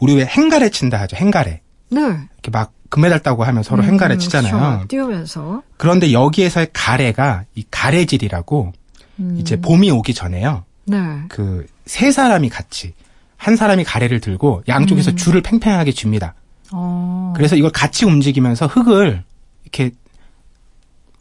[0.00, 1.16] 우리 왜 행가래 친다 하죠.
[1.16, 1.60] 행가래.
[1.90, 2.00] 네.
[2.00, 4.52] 이렇게 막 금메달 따고 하면 서로 음, 행가래 치잖아요.
[4.52, 4.88] 그렇죠.
[4.88, 5.62] 띄우면서.
[5.78, 8.72] 그런데 여기에서의 가래가 이 가래질이라고
[9.20, 9.36] 음.
[9.38, 10.64] 이제 봄이 오기 전에요.
[10.86, 10.96] 네.
[11.28, 12.94] 그 세 사람이 같이
[13.36, 15.16] 한 사람이 가래를 들고 양쪽에서 음.
[15.16, 16.34] 줄을 팽팽하게 줍니다.
[16.70, 17.32] 어.
[17.34, 19.24] 그래서 이걸 같이 움직이면서 흙을
[19.64, 19.90] 이렇게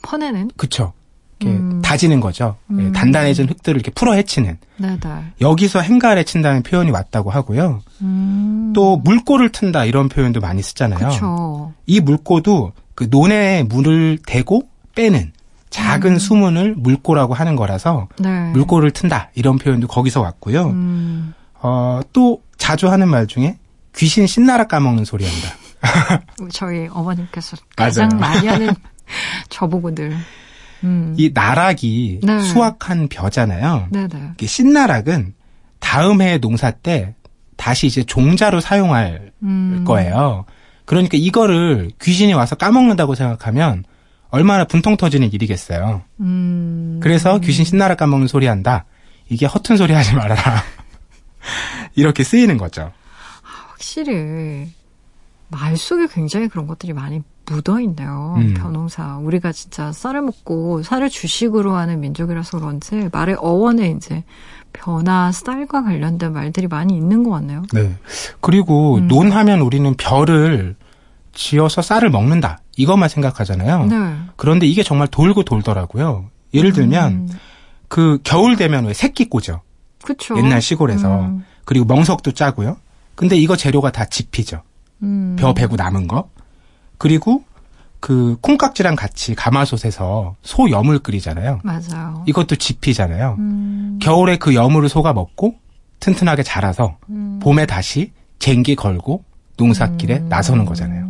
[0.03, 0.51] 퍼내는?
[0.57, 0.93] 그쵸.
[1.41, 1.81] 이렇게 음.
[1.81, 2.55] 다지는 거죠.
[2.71, 2.91] 예, 음.
[2.91, 4.57] 단단해진 흙들을 이렇게 풀어 헤치는.
[4.77, 4.99] 네네.
[5.41, 7.81] 여기서 행가래 친다는 표현이 왔다고 하고요.
[8.01, 8.71] 음.
[8.73, 11.09] 또 물꼬를 튼다 이런 표현도 많이 쓰잖아요.
[11.09, 11.73] 그쵸.
[11.85, 14.63] 이 물꼬도 그 논에 물을 대고
[14.95, 15.33] 빼는
[15.69, 16.17] 작은 음.
[16.17, 18.51] 수문을 물꼬라고 하는 거라서 네.
[18.51, 20.67] 물꼬를 튼다 이런 표현도 거기서 왔고요.
[20.67, 21.33] 음.
[21.61, 23.57] 어, 또 자주 하는 말 중에
[23.95, 26.23] 귀신 신나라 까먹는 소리 한다.
[26.51, 28.69] 저희 어머님께서 가장 많이 하는
[29.49, 30.15] 저보고들.
[30.83, 31.15] 음.
[31.17, 32.39] 이 나락이 네.
[32.41, 33.87] 수확한 벼잖아요.
[33.91, 34.45] 네 네.
[34.45, 35.33] 신나락은
[35.79, 37.15] 다음 해 농사 때
[37.57, 39.83] 다시 이제 종자로 사용할 음.
[39.85, 40.45] 거예요.
[40.85, 43.83] 그러니까 이거를 귀신이 와서 까먹는다고 생각하면
[44.29, 46.01] 얼마나 분통 터지는 일이겠어요.
[46.21, 46.99] 음.
[47.03, 48.85] 그래서 귀신 신나락 까먹는 소리 한다.
[49.29, 50.63] 이게 허튼 소리 하지 말아라.
[51.95, 52.91] 이렇게 쓰이는 거죠.
[53.43, 54.69] 아, 확실히
[55.51, 58.35] 말 속에 굉장히 그런 것들이 많이 묻어 있네요.
[58.37, 58.53] 음.
[58.53, 59.17] 변호사.
[59.17, 64.23] 우리가 진짜 쌀을 먹고 쌀을 주식으로 하는 민족이라서 그런지 말의 어원에 이제
[64.71, 67.63] 변화, 쌀과 관련된 말들이 많이 있는 것 같네요.
[67.73, 67.95] 네.
[68.39, 69.07] 그리고 음.
[69.07, 70.75] 논하면 우리는 별을
[71.33, 72.59] 지어서 쌀을 먹는다.
[72.77, 73.85] 이것만 생각하잖아요.
[73.85, 74.15] 네.
[74.37, 76.29] 그런데 이게 정말 돌고 돌더라고요.
[76.53, 77.29] 예를 들면 음.
[77.89, 79.61] 그 겨울 되면 왜 새끼 꽂죠.
[80.03, 80.37] 그쵸.
[80.37, 81.21] 옛날 시골에서.
[81.23, 81.45] 음.
[81.65, 82.77] 그리고 멍석도 짜고요.
[83.15, 84.63] 근데 이거 재료가 다 지피죠.
[85.03, 85.35] 음.
[85.39, 86.29] 벼 베고 남은 거.
[86.97, 87.43] 그리고
[87.99, 91.61] 그 콩깍지랑 같이 가마솥에서 소 염을 끓이잖아요.
[91.63, 92.23] 맞아요.
[92.27, 93.35] 이것도 지피잖아요.
[93.37, 93.99] 음.
[94.01, 95.55] 겨울에 그 염을 소가 먹고
[95.99, 97.39] 튼튼하게 자라서 음.
[97.41, 99.23] 봄에 다시 쟁기 걸고
[99.57, 100.29] 농사길에 음.
[100.29, 101.09] 나서는 거잖아요.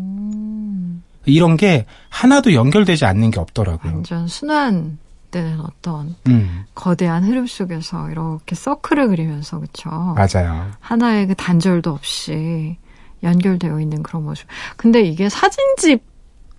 [1.26, 3.94] 이런 게 하나도 연결되지 않는 게 없더라고요.
[3.94, 4.98] 완전 순환
[5.30, 6.66] 되는 어떤 음.
[6.76, 9.90] 거대한 흐름 속에서 이렇게 서클을 그리면서 그쵸?
[9.90, 10.72] 맞아요.
[10.80, 12.78] 하나의 그 단절도 없이
[13.24, 14.48] 연결되어 있는 그런 모습.
[14.78, 16.12] 근데 이게 사진집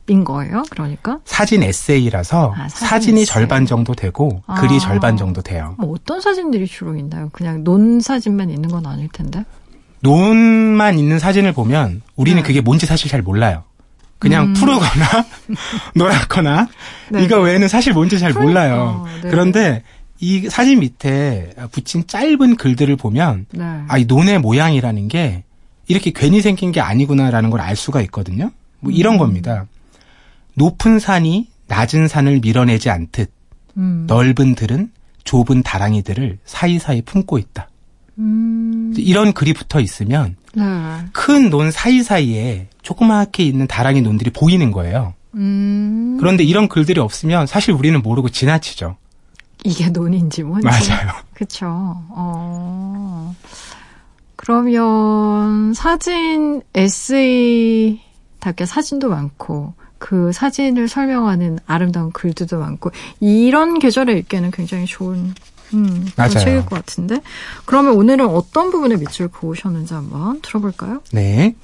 [0.08, 0.64] 인 거예요?
[0.68, 1.20] 그러니까?
[1.24, 5.76] 사진 에세이라서 아, 사진 이 절반 정도 되고 아, 글이 절반 정도 돼요.
[5.78, 7.28] 뭐 어떤 사진들이 주로 있나요?
[7.32, 9.44] 그냥 논 사진만 있는 건 아닐 텐데.
[10.00, 12.46] 논만 있는 사진을 보면 우리는 네.
[12.46, 13.62] 그게 뭔지 사실 잘 몰라요.
[14.18, 14.54] 그냥 음.
[14.54, 15.06] 푸르거나
[15.94, 16.68] 노랗거나
[17.10, 17.24] 네.
[17.24, 18.60] 이거 외에는 사실 뭔지 잘 그러니까.
[18.68, 19.06] 몰라요.
[19.22, 19.30] 네.
[19.30, 19.82] 그런데
[20.18, 23.64] 이 사진 밑에 붙인 짧은 글들을 보면 네.
[23.86, 25.44] 아이 논의 모양이라는 게
[25.88, 28.50] 이렇게 괜히 생긴 게 아니구나라는 걸 알 수가 있거든요.
[28.80, 29.18] 뭐 이런 음.
[29.18, 29.66] 겁니다.
[30.54, 33.30] 높은 산이 낮은 산을 밀어내지 않듯
[33.76, 34.04] 음.
[34.06, 34.90] 넓은 들은
[35.24, 37.68] 좁은 다랑이들을 사이사이 품고 있다.
[38.18, 38.92] 음.
[38.96, 40.62] 이런 글이 붙어 있으면 네.
[41.12, 45.14] 큰논 사이사이에 조그맣게 있는 다랑이 논들이 보이는 거예요.
[45.34, 46.18] 음.
[46.20, 48.96] 그런데 이런 글들이 없으면 사실 우리는 모르고 지나치죠.
[49.64, 50.66] 이게 논인지 뭔지.
[50.66, 51.12] 맞아요.
[52.10, 53.34] 어.
[54.42, 62.90] 그러면 사진 에세이답게 사진도 많고 그 사진을 설명하는 아름다운 글들도 많고
[63.20, 65.32] 이런 계절에 읽기에는 굉장히 좋은
[65.74, 66.08] 음.
[66.28, 67.20] 책일 것 같은데
[67.66, 71.02] 그러면 오늘은 어떤 부분에 밑줄 그으셨는지 한번 들어볼까요?
[71.12, 71.54] 네.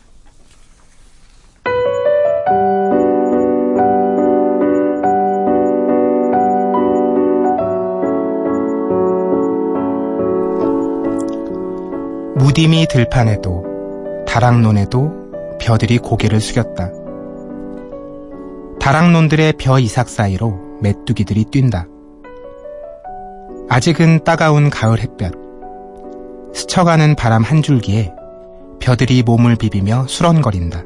[12.49, 15.13] 무디미 들판에도 다락논에도
[15.61, 16.91] 벼들이 고개를 숙였다.
[18.81, 21.87] 다락논들의 벼 이삭 사이로 메뚜기들이 뛴다.
[23.69, 25.35] 아직은 따가운 가을 햇볕.
[26.55, 28.15] 스쳐가는 바람 한 줄기에
[28.81, 30.85] 벼들이 몸을 비비며 수런거린다.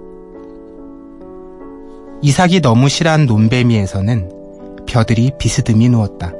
[2.23, 6.33] 이삭이 너무 실한 논배미에서는 벼들이 비스듬히 누웠다.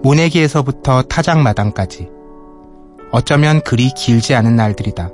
[0.00, 2.19] 모내기에서부터 타작마당까지
[3.12, 5.10] 어쩌면 그리 길지 않은 날들이다.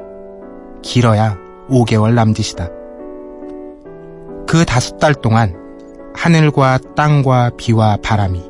[0.82, 1.38] 길어야
[1.68, 2.68] 5개월 남짓이다.
[4.46, 5.54] 그 다섯 달 동안
[6.14, 8.42] 하늘과 땅과 비와 바람이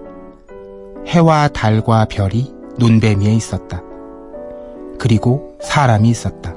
[1.07, 3.83] 해와 달과 별이 논배미에 있었다.
[4.99, 6.55] 그리고 사람이 있었다.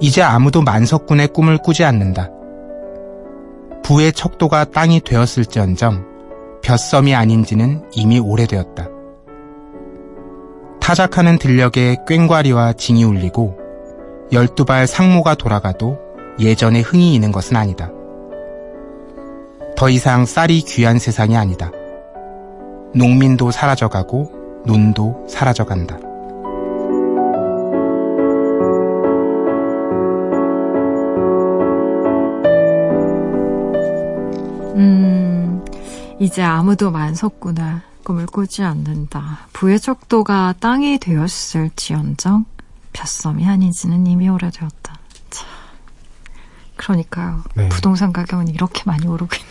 [0.00, 2.30] 이제 아무도 만석군의 꿈을 꾸지 않는다.
[3.82, 6.04] 부의 척도가 땅이 되었을지언정
[6.62, 8.97] 벼섬이 아닌지는 이미 오래되었다.
[10.88, 13.58] 타작하는 들녘에 꽹과리와 징이 울리고
[14.32, 15.98] 열두 발 상모가 돌아가도
[16.40, 17.90] 예전에 흥이 있는 것은 아니다.
[19.76, 21.70] 더 이상 쌀이 귀한 세상이 아니다.
[22.94, 24.32] 농민도 사라져가고
[24.64, 25.98] 논도 사라져간다.
[34.76, 35.62] 음,
[36.18, 39.40] 이제 아무도 만석구나 꿈을 꾸지 않는다.
[39.52, 42.46] 부의 척도가 땅이 되었을지언정
[42.94, 44.98] 벼섬이 아니지는 이미 오래되었다.
[45.28, 45.46] 참,
[46.76, 47.44] 그러니까요.
[47.54, 47.68] 네.
[47.68, 49.48] 부동산 가격은 이렇게 많이 오르고 있는.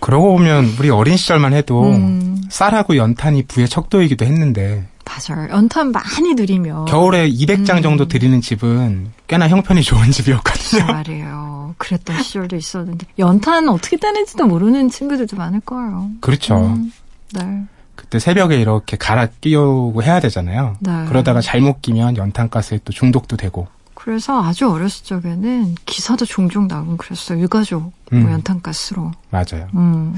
[0.00, 2.42] 그러고 보면 우리 어린 시절만 해도 음.
[2.50, 5.48] 쌀하고 연탄이 부의 척도이기도 했는데 맞아요.
[5.50, 7.82] 연탄 많이 드리면 겨울에 200장 음.
[7.82, 10.86] 정도 드리는 집은 꽤나 형편이 좋은 집이었거든요.
[10.86, 11.74] 말이에요.
[11.78, 16.10] 그랬던 시절도 있었는데 연탄 어떻게 떼는지도 모르는 친구들도 많을 거예요.
[16.20, 16.56] 그렇죠.
[16.56, 16.92] 음.
[17.34, 17.62] 네.
[17.94, 20.76] 그때 새벽에 이렇게 갈아 끼우고 해야 되잖아요.
[20.80, 21.04] 네.
[21.08, 23.68] 그러다가 잘못 끼면 연탄가스에 또 중독도 되고.
[23.94, 27.40] 그래서 아주 어렸을 적에는 기사도 종종 나오고 그랬어요.
[27.40, 28.22] 유가족 뭐 음.
[28.22, 29.12] 뭐 연탄가스로.
[29.30, 29.68] 맞아요.
[29.74, 30.14] 음.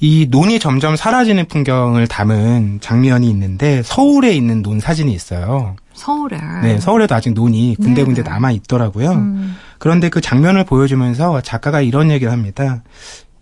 [0.00, 5.74] 이 논이 점점 사라지는 풍경을 담은 장면이 있는데 서울에 있는 논 사진이 있어요.
[5.92, 6.38] 서울에.
[6.62, 8.30] 네, 서울에도 아직 논이 군데군데 네.
[8.30, 9.10] 남아 있더라고요.
[9.10, 9.56] 음.
[9.78, 12.84] 그런데 그 장면을 보여주면서 작가가 이런 얘기를 합니다.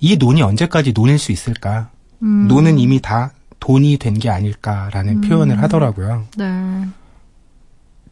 [0.01, 1.91] 이 논이 언제까지 논일 수 있을까?
[2.23, 2.47] 음.
[2.49, 5.21] 논은 이미 다 돈이 된 게 아닐까라는 음.
[5.23, 6.25] 표현을 하더라고요.
[6.37, 6.45] 네.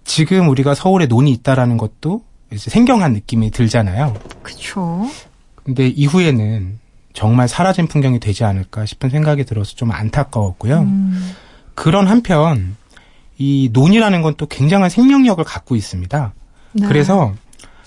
[0.05, 4.15] 지금 우리가 서울에 논이 있다라는 것도 이제 생경한 느낌이 들잖아요.
[4.43, 5.09] 그렇죠.
[5.63, 6.79] 근데 이후에는
[7.15, 10.81] 정말 사라진 풍경이 되지 않을까 싶은 생각이 들어서 좀 안타까웠고요.
[10.81, 11.31] 음.
[11.75, 12.77] 그런 한편
[13.39, 16.35] 이 논이라는 건 또 굉장한 생명력을 갖고 있습니다.
[16.73, 16.87] 네.
[16.87, 17.33] 그래서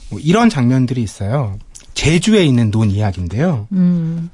[0.10, 1.58] 뭐 이런 장면들이 있어요.
[1.94, 3.68] 제주에 있는 논 이야기인데요.
[3.74, 4.30] 음.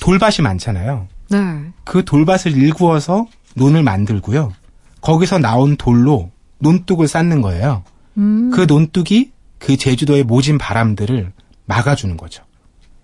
[0.00, 1.08] 돌밭이 많잖아요.
[1.30, 1.38] 네.
[1.84, 4.52] 그 돌밭을 일구어서 논을 만들고요.
[5.00, 7.82] 거기서 나온 돌로 논둑을 쌓는 거예요.
[8.18, 8.50] 음.
[8.50, 11.32] 그 논둑이 그 제주도의 모진 바람들을
[11.66, 12.42] 막아주는 거죠.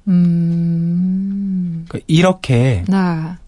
[0.08, 1.84] 음.
[1.88, 2.96] 그러니까 이렇게 네.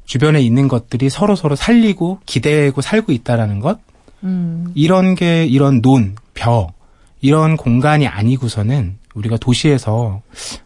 [0.04, 3.78] 주변에 있는 것들이 서로 서로 살리고 기대고 살고 있다라는 것.
[4.22, 4.72] 음.
[4.74, 6.68] 이런 게 이런 논, 벼
[7.20, 10.20] 이런 공간이 아니고서는 우리가 도시에서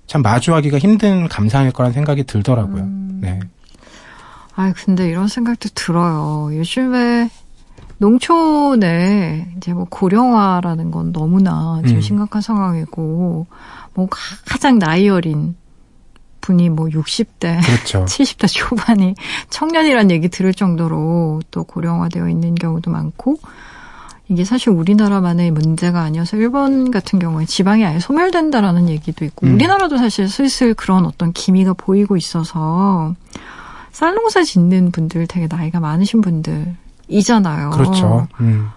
[0.07, 2.83] 참 마주하기가 힘든 감상일 거란 생각이 들더라고요.
[2.83, 3.19] 음.
[3.21, 3.41] 네.
[4.59, 6.51] 아 근데 이런 생각도 들어요.
[6.53, 7.31] 요즘에
[7.99, 12.01] 농촌에 이제 뭐 고령화라는 건 너무나 지금 음.
[12.01, 13.47] 심각한 상황이고
[13.95, 14.09] 뭐
[14.45, 15.55] 가장 나이 어린
[16.41, 18.05] 분이 뭐 60대, 그렇죠.
[18.07, 19.15] 70대 초반이
[19.49, 23.37] 청년이란 얘기 들을 정도로 또 고령화되어 있는 경우도 많고
[24.27, 29.55] 이게 사실 우리나라만의 문제가 아니어서 일본 같은 경우에 지방이 아예 소멸된다라는 얘기도 있고 음.
[29.55, 33.15] 우리나라도 사실 슬슬 그런 어떤 기미가 보이고 있어서
[33.93, 37.71] 쌀농사 짓는 분들 되게 나이가 많으신 분들이잖아요.
[37.71, 38.29] 그렇죠.
[38.41, 38.69] 음.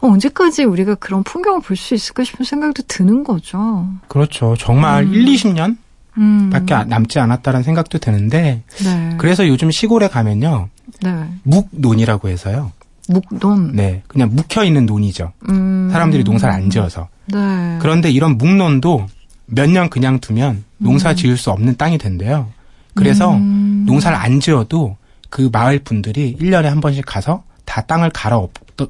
[0.00, 3.86] 어, 언제까지 우리가 그런 풍경을 볼 수 있을까 싶은 생각도 드는 거죠.
[4.08, 4.54] 그렇죠.
[4.58, 5.14] 정말 음.
[5.14, 5.76] 1, 20년
[6.18, 6.50] 음.
[6.50, 9.14] 밖에 남지 않았다는 생각도 드는데 네.
[9.18, 10.68] 그래서 요즘 시골에 가면요.
[11.02, 11.28] 네.
[11.44, 12.72] 묵논이라고 해서요.
[13.08, 13.72] 묵논.
[13.74, 15.32] 네, 그냥 묵혀 있는 논이죠.
[15.48, 15.88] 음.
[15.92, 17.08] 사람들이 농사를 안 지어서.
[17.26, 17.78] 네.
[17.80, 19.06] 그런데 이런 묵논도
[19.46, 21.16] 몇 년 그냥 두면 농사 음.
[21.16, 22.48] 지을 수 없는 땅이 된대요.
[22.94, 23.71] 그래서 음.
[23.86, 24.96] 농사를 안 지어도
[25.30, 28.40] 그 마을 분들이 1년에 한 번씩 가서 다 땅을 갈아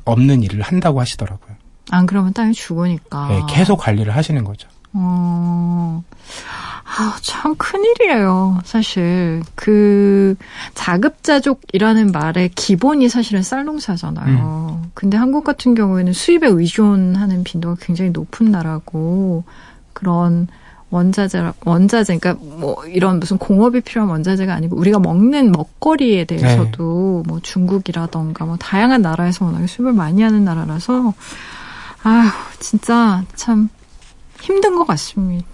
[0.05, 1.57] 엎는 일을 한다고 하시더라고요.
[1.91, 3.29] 안 그러면 땅이 죽으니까.
[3.29, 4.69] 네, 계속 관리를 하시는 거죠.
[4.93, 6.03] 어.
[6.85, 9.43] 아, 참 큰일이에요, 사실.
[9.55, 10.35] 그,
[10.75, 14.81] 자급자족이라는 말의 기본이 사실은 쌀농사잖아요.
[14.83, 14.91] 음.
[14.93, 19.45] 근데 한국 같은 경우에는 수입에 의존하는 빈도가 굉장히 높은 나라고,
[19.95, 20.49] 그런
[20.93, 27.29] 원자재 원자재 그러니까 뭐 이런 무슨 공업이 필요한 원자재가 아니고 우리가 먹는 먹거리에 대해서도 네.
[27.29, 31.15] 뭐 중국이라던가 뭐 다양한 나라에서 워낙에 수입을 많이 하는 나라라서
[32.05, 32.31] 아휴
[32.61, 33.69] 진짜 참
[34.41, 35.47] 힘든 것 같습니다.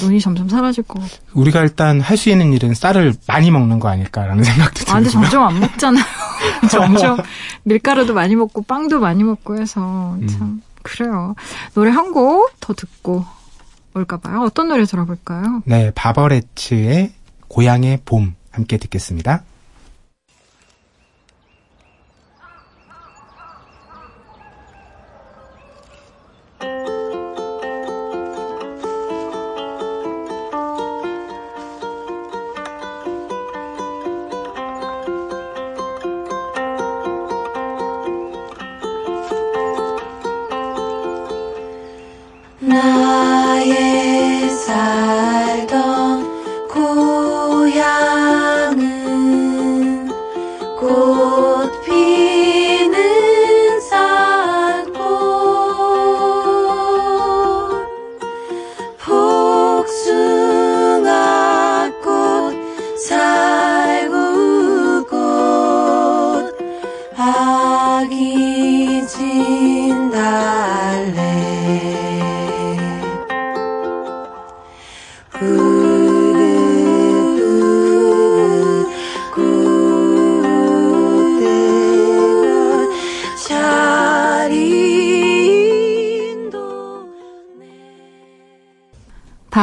[0.00, 1.16] 눈이 점점 사라질 것 같고.
[1.40, 4.92] 우리가 일단 할 수 있는 일은 쌀을 많이 먹는 거 아닐까라는 생각도 들어요.
[4.92, 6.04] 아, 근데 점점 안 먹잖아요.
[6.70, 7.18] 점점
[7.64, 10.62] 밀가루도 많이 먹고 빵도 많이 먹고 해서 참 음.
[10.82, 11.34] 그래요.
[11.74, 13.24] 노래 한 곡 더 듣고
[13.98, 14.42] 올까 봐요.
[14.42, 15.62] 어떤 노래 들어볼까요?
[15.66, 17.12] 네, 바버레츠의
[17.48, 19.42] 고향의 봄 함께 듣겠습니다.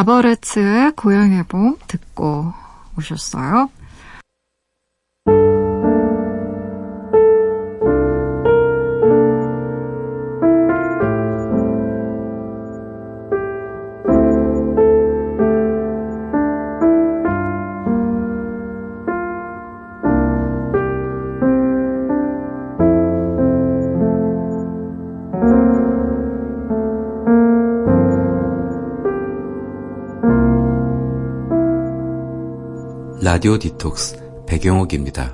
[0.06, 2.54] 바버레츠의 고향의 봄 듣고
[2.98, 3.70] 오셨어요.
[33.26, 35.34] 라디오 디톡스 배경옥입니다.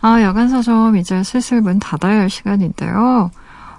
[0.00, 3.32] 아, 야간 서점 이제 슬슬 문 닫아야 할 시간인데요.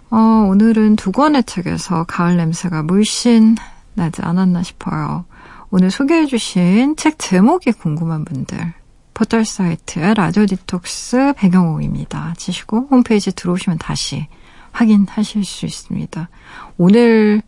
[0.09, 0.17] 어,
[0.49, 3.55] 오늘은 두 권의 책에서 가을 냄새가 물씬
[3.93, 5.23] 나지 않았나 싶어요.
[5.69, 8.73] 오늘 소개해 주신 책 제목이 궁금한 분들
[9.13, 12.33] 포털 사이트에 라디오 디톡스 배경옥입니다.
[12.35, 14.27] 치시고 홈페이지 들어오시면 다시
[14.73, 16.27] 확인하실 수 있습니다.
[16.77, 17.41] 오늘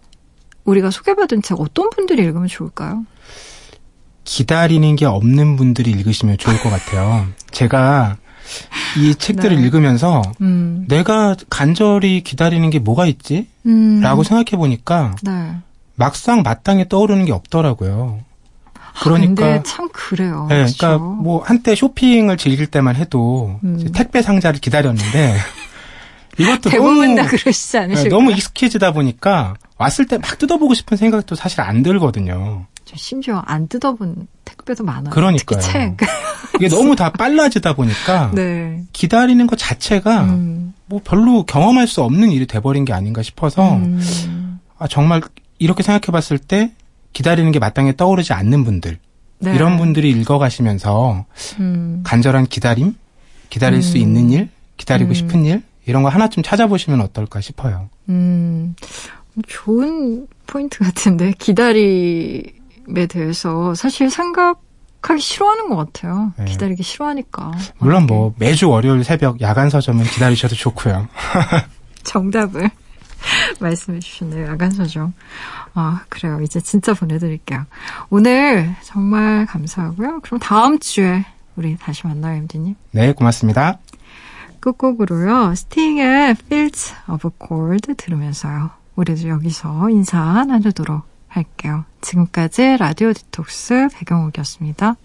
[0.63, 3.05] 우리가 소개받은 책 어떤 분들이 읽으면 좋을까요?
[4.23, 7.27] 기다리는 게 없는 분들이 읽으시면 좋을 것 같아요.
[7.51, 8.17] 제가
[8.97, 9.61] 이 책들을 네.
[9.63, 10.85] 읽으면서 음.
[10.87, 13.47] 내가 간절히 기다리는 게 뭐가 있지?
[13.65, 13.99] 음.
[14.01, 15.55] 라고 생각해 보니까 네.
[15.95, 18.19] 막상 마땅히 떠오르는 게 없더라고요.
[18.75, 20.45] 아, 그러니까 아, 참 그래요.
[20.49, 20.65] 네.
[20.65, 23.91] 그러니까 뭐 한때 쇼핑을 즐길 때만 해도 음.
[23.93, 25.35] 택배 상자를 기다렸는데
[26.37, 28.03] 이것도 대부분 너무, 다 그러시지 않으실까요?
[28.03, 32.65] 네, 너무 익숙해지다 보니까 왔을 때 막 뜯어보고 싶은 생각도 사실 안 들거든요.
[32.95, 35.13] 심지어 안 뜯어본 택배도 많아요.
[35.13, 35.59] 그러니까요.
[35.61, 35.97] 책.
[36.55, 38.83] 이게 너무 다 빨라지다 보니까 네.
[38.93, 40.73] 기다리는 것 자체가 음.
[40.85, 44.59] 뭐 별로 경험할 수 없는 일이 돼버린 게 아닌가 싶어서 음.
[44.77, 45.21] 아, 정말
[45.59, 46.71] 이렇게 생각해봤을 때
[47.13, 48.97] 기다리는 게 마땅히 떠오르지 않는 분들
[49.39, 49.55] 네.
[49.55, 51.25] 이런 분들이 읽어가시면서
[51.59, 52.01] 음.
[52.05, 52.95] 간절한 기다림,
[53.49, 54.01] 기다릴 수 음.
[54.01, 55.13] 있는 일, 기다리고 음.
[55.13, 57.89] 싶은 일 이런 거 하나쯤 찾아보시면 어떨까 싶어요.
[58.09, 58.75] 음,
[59.47, 62.53] 좋은 포인트 같은데 기다리
[62.95, 66.33] 에 대해서 사실 생각하기 싫어하는 것 같아요.
[66.37, 66.45] 네.
[66.45, 67.51] 기다리기 싫어하니까.
[67.79, 71.07] 물론 뭐 매주 월요일 새벽 야간 서점은 기다리셔도 좋고요.
[72.03, 72.69] 정답을
[73.59, 74.47] 말씀해 주셨네요.
[74.47, 75.13] 야간 서점.
[75.73, 76.39] 아, 그래요.
[76.41, 77.65] 이제 진짜 보내드릴게요.
[78.09, 80.19] 오늘 정말 감사하고요.
[80.21, 81.25] 그럼 다음 주에
[81.55, 82.75] 우리 다시 만나요, MD님.
[82.91, 83.79] 네, 고맙습니다.
[84.59, 85.55] 끝곡으로요.
[85.55, 88.69] 스팅의 Fields of Gold 들으면서요.
[88.95, 91.85] 우리도 여기서 인사 나누도록 할게요.
[92.03, 94.95] 지금까지 라디오 디톡스 배경옥이었습니다.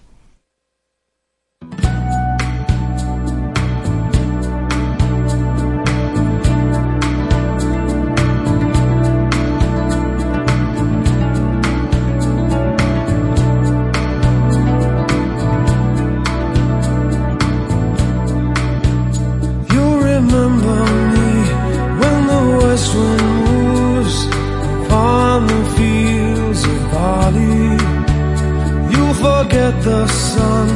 [29.76, 30.68] The sun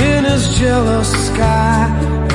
[0.00, 2.31] in his jealous sky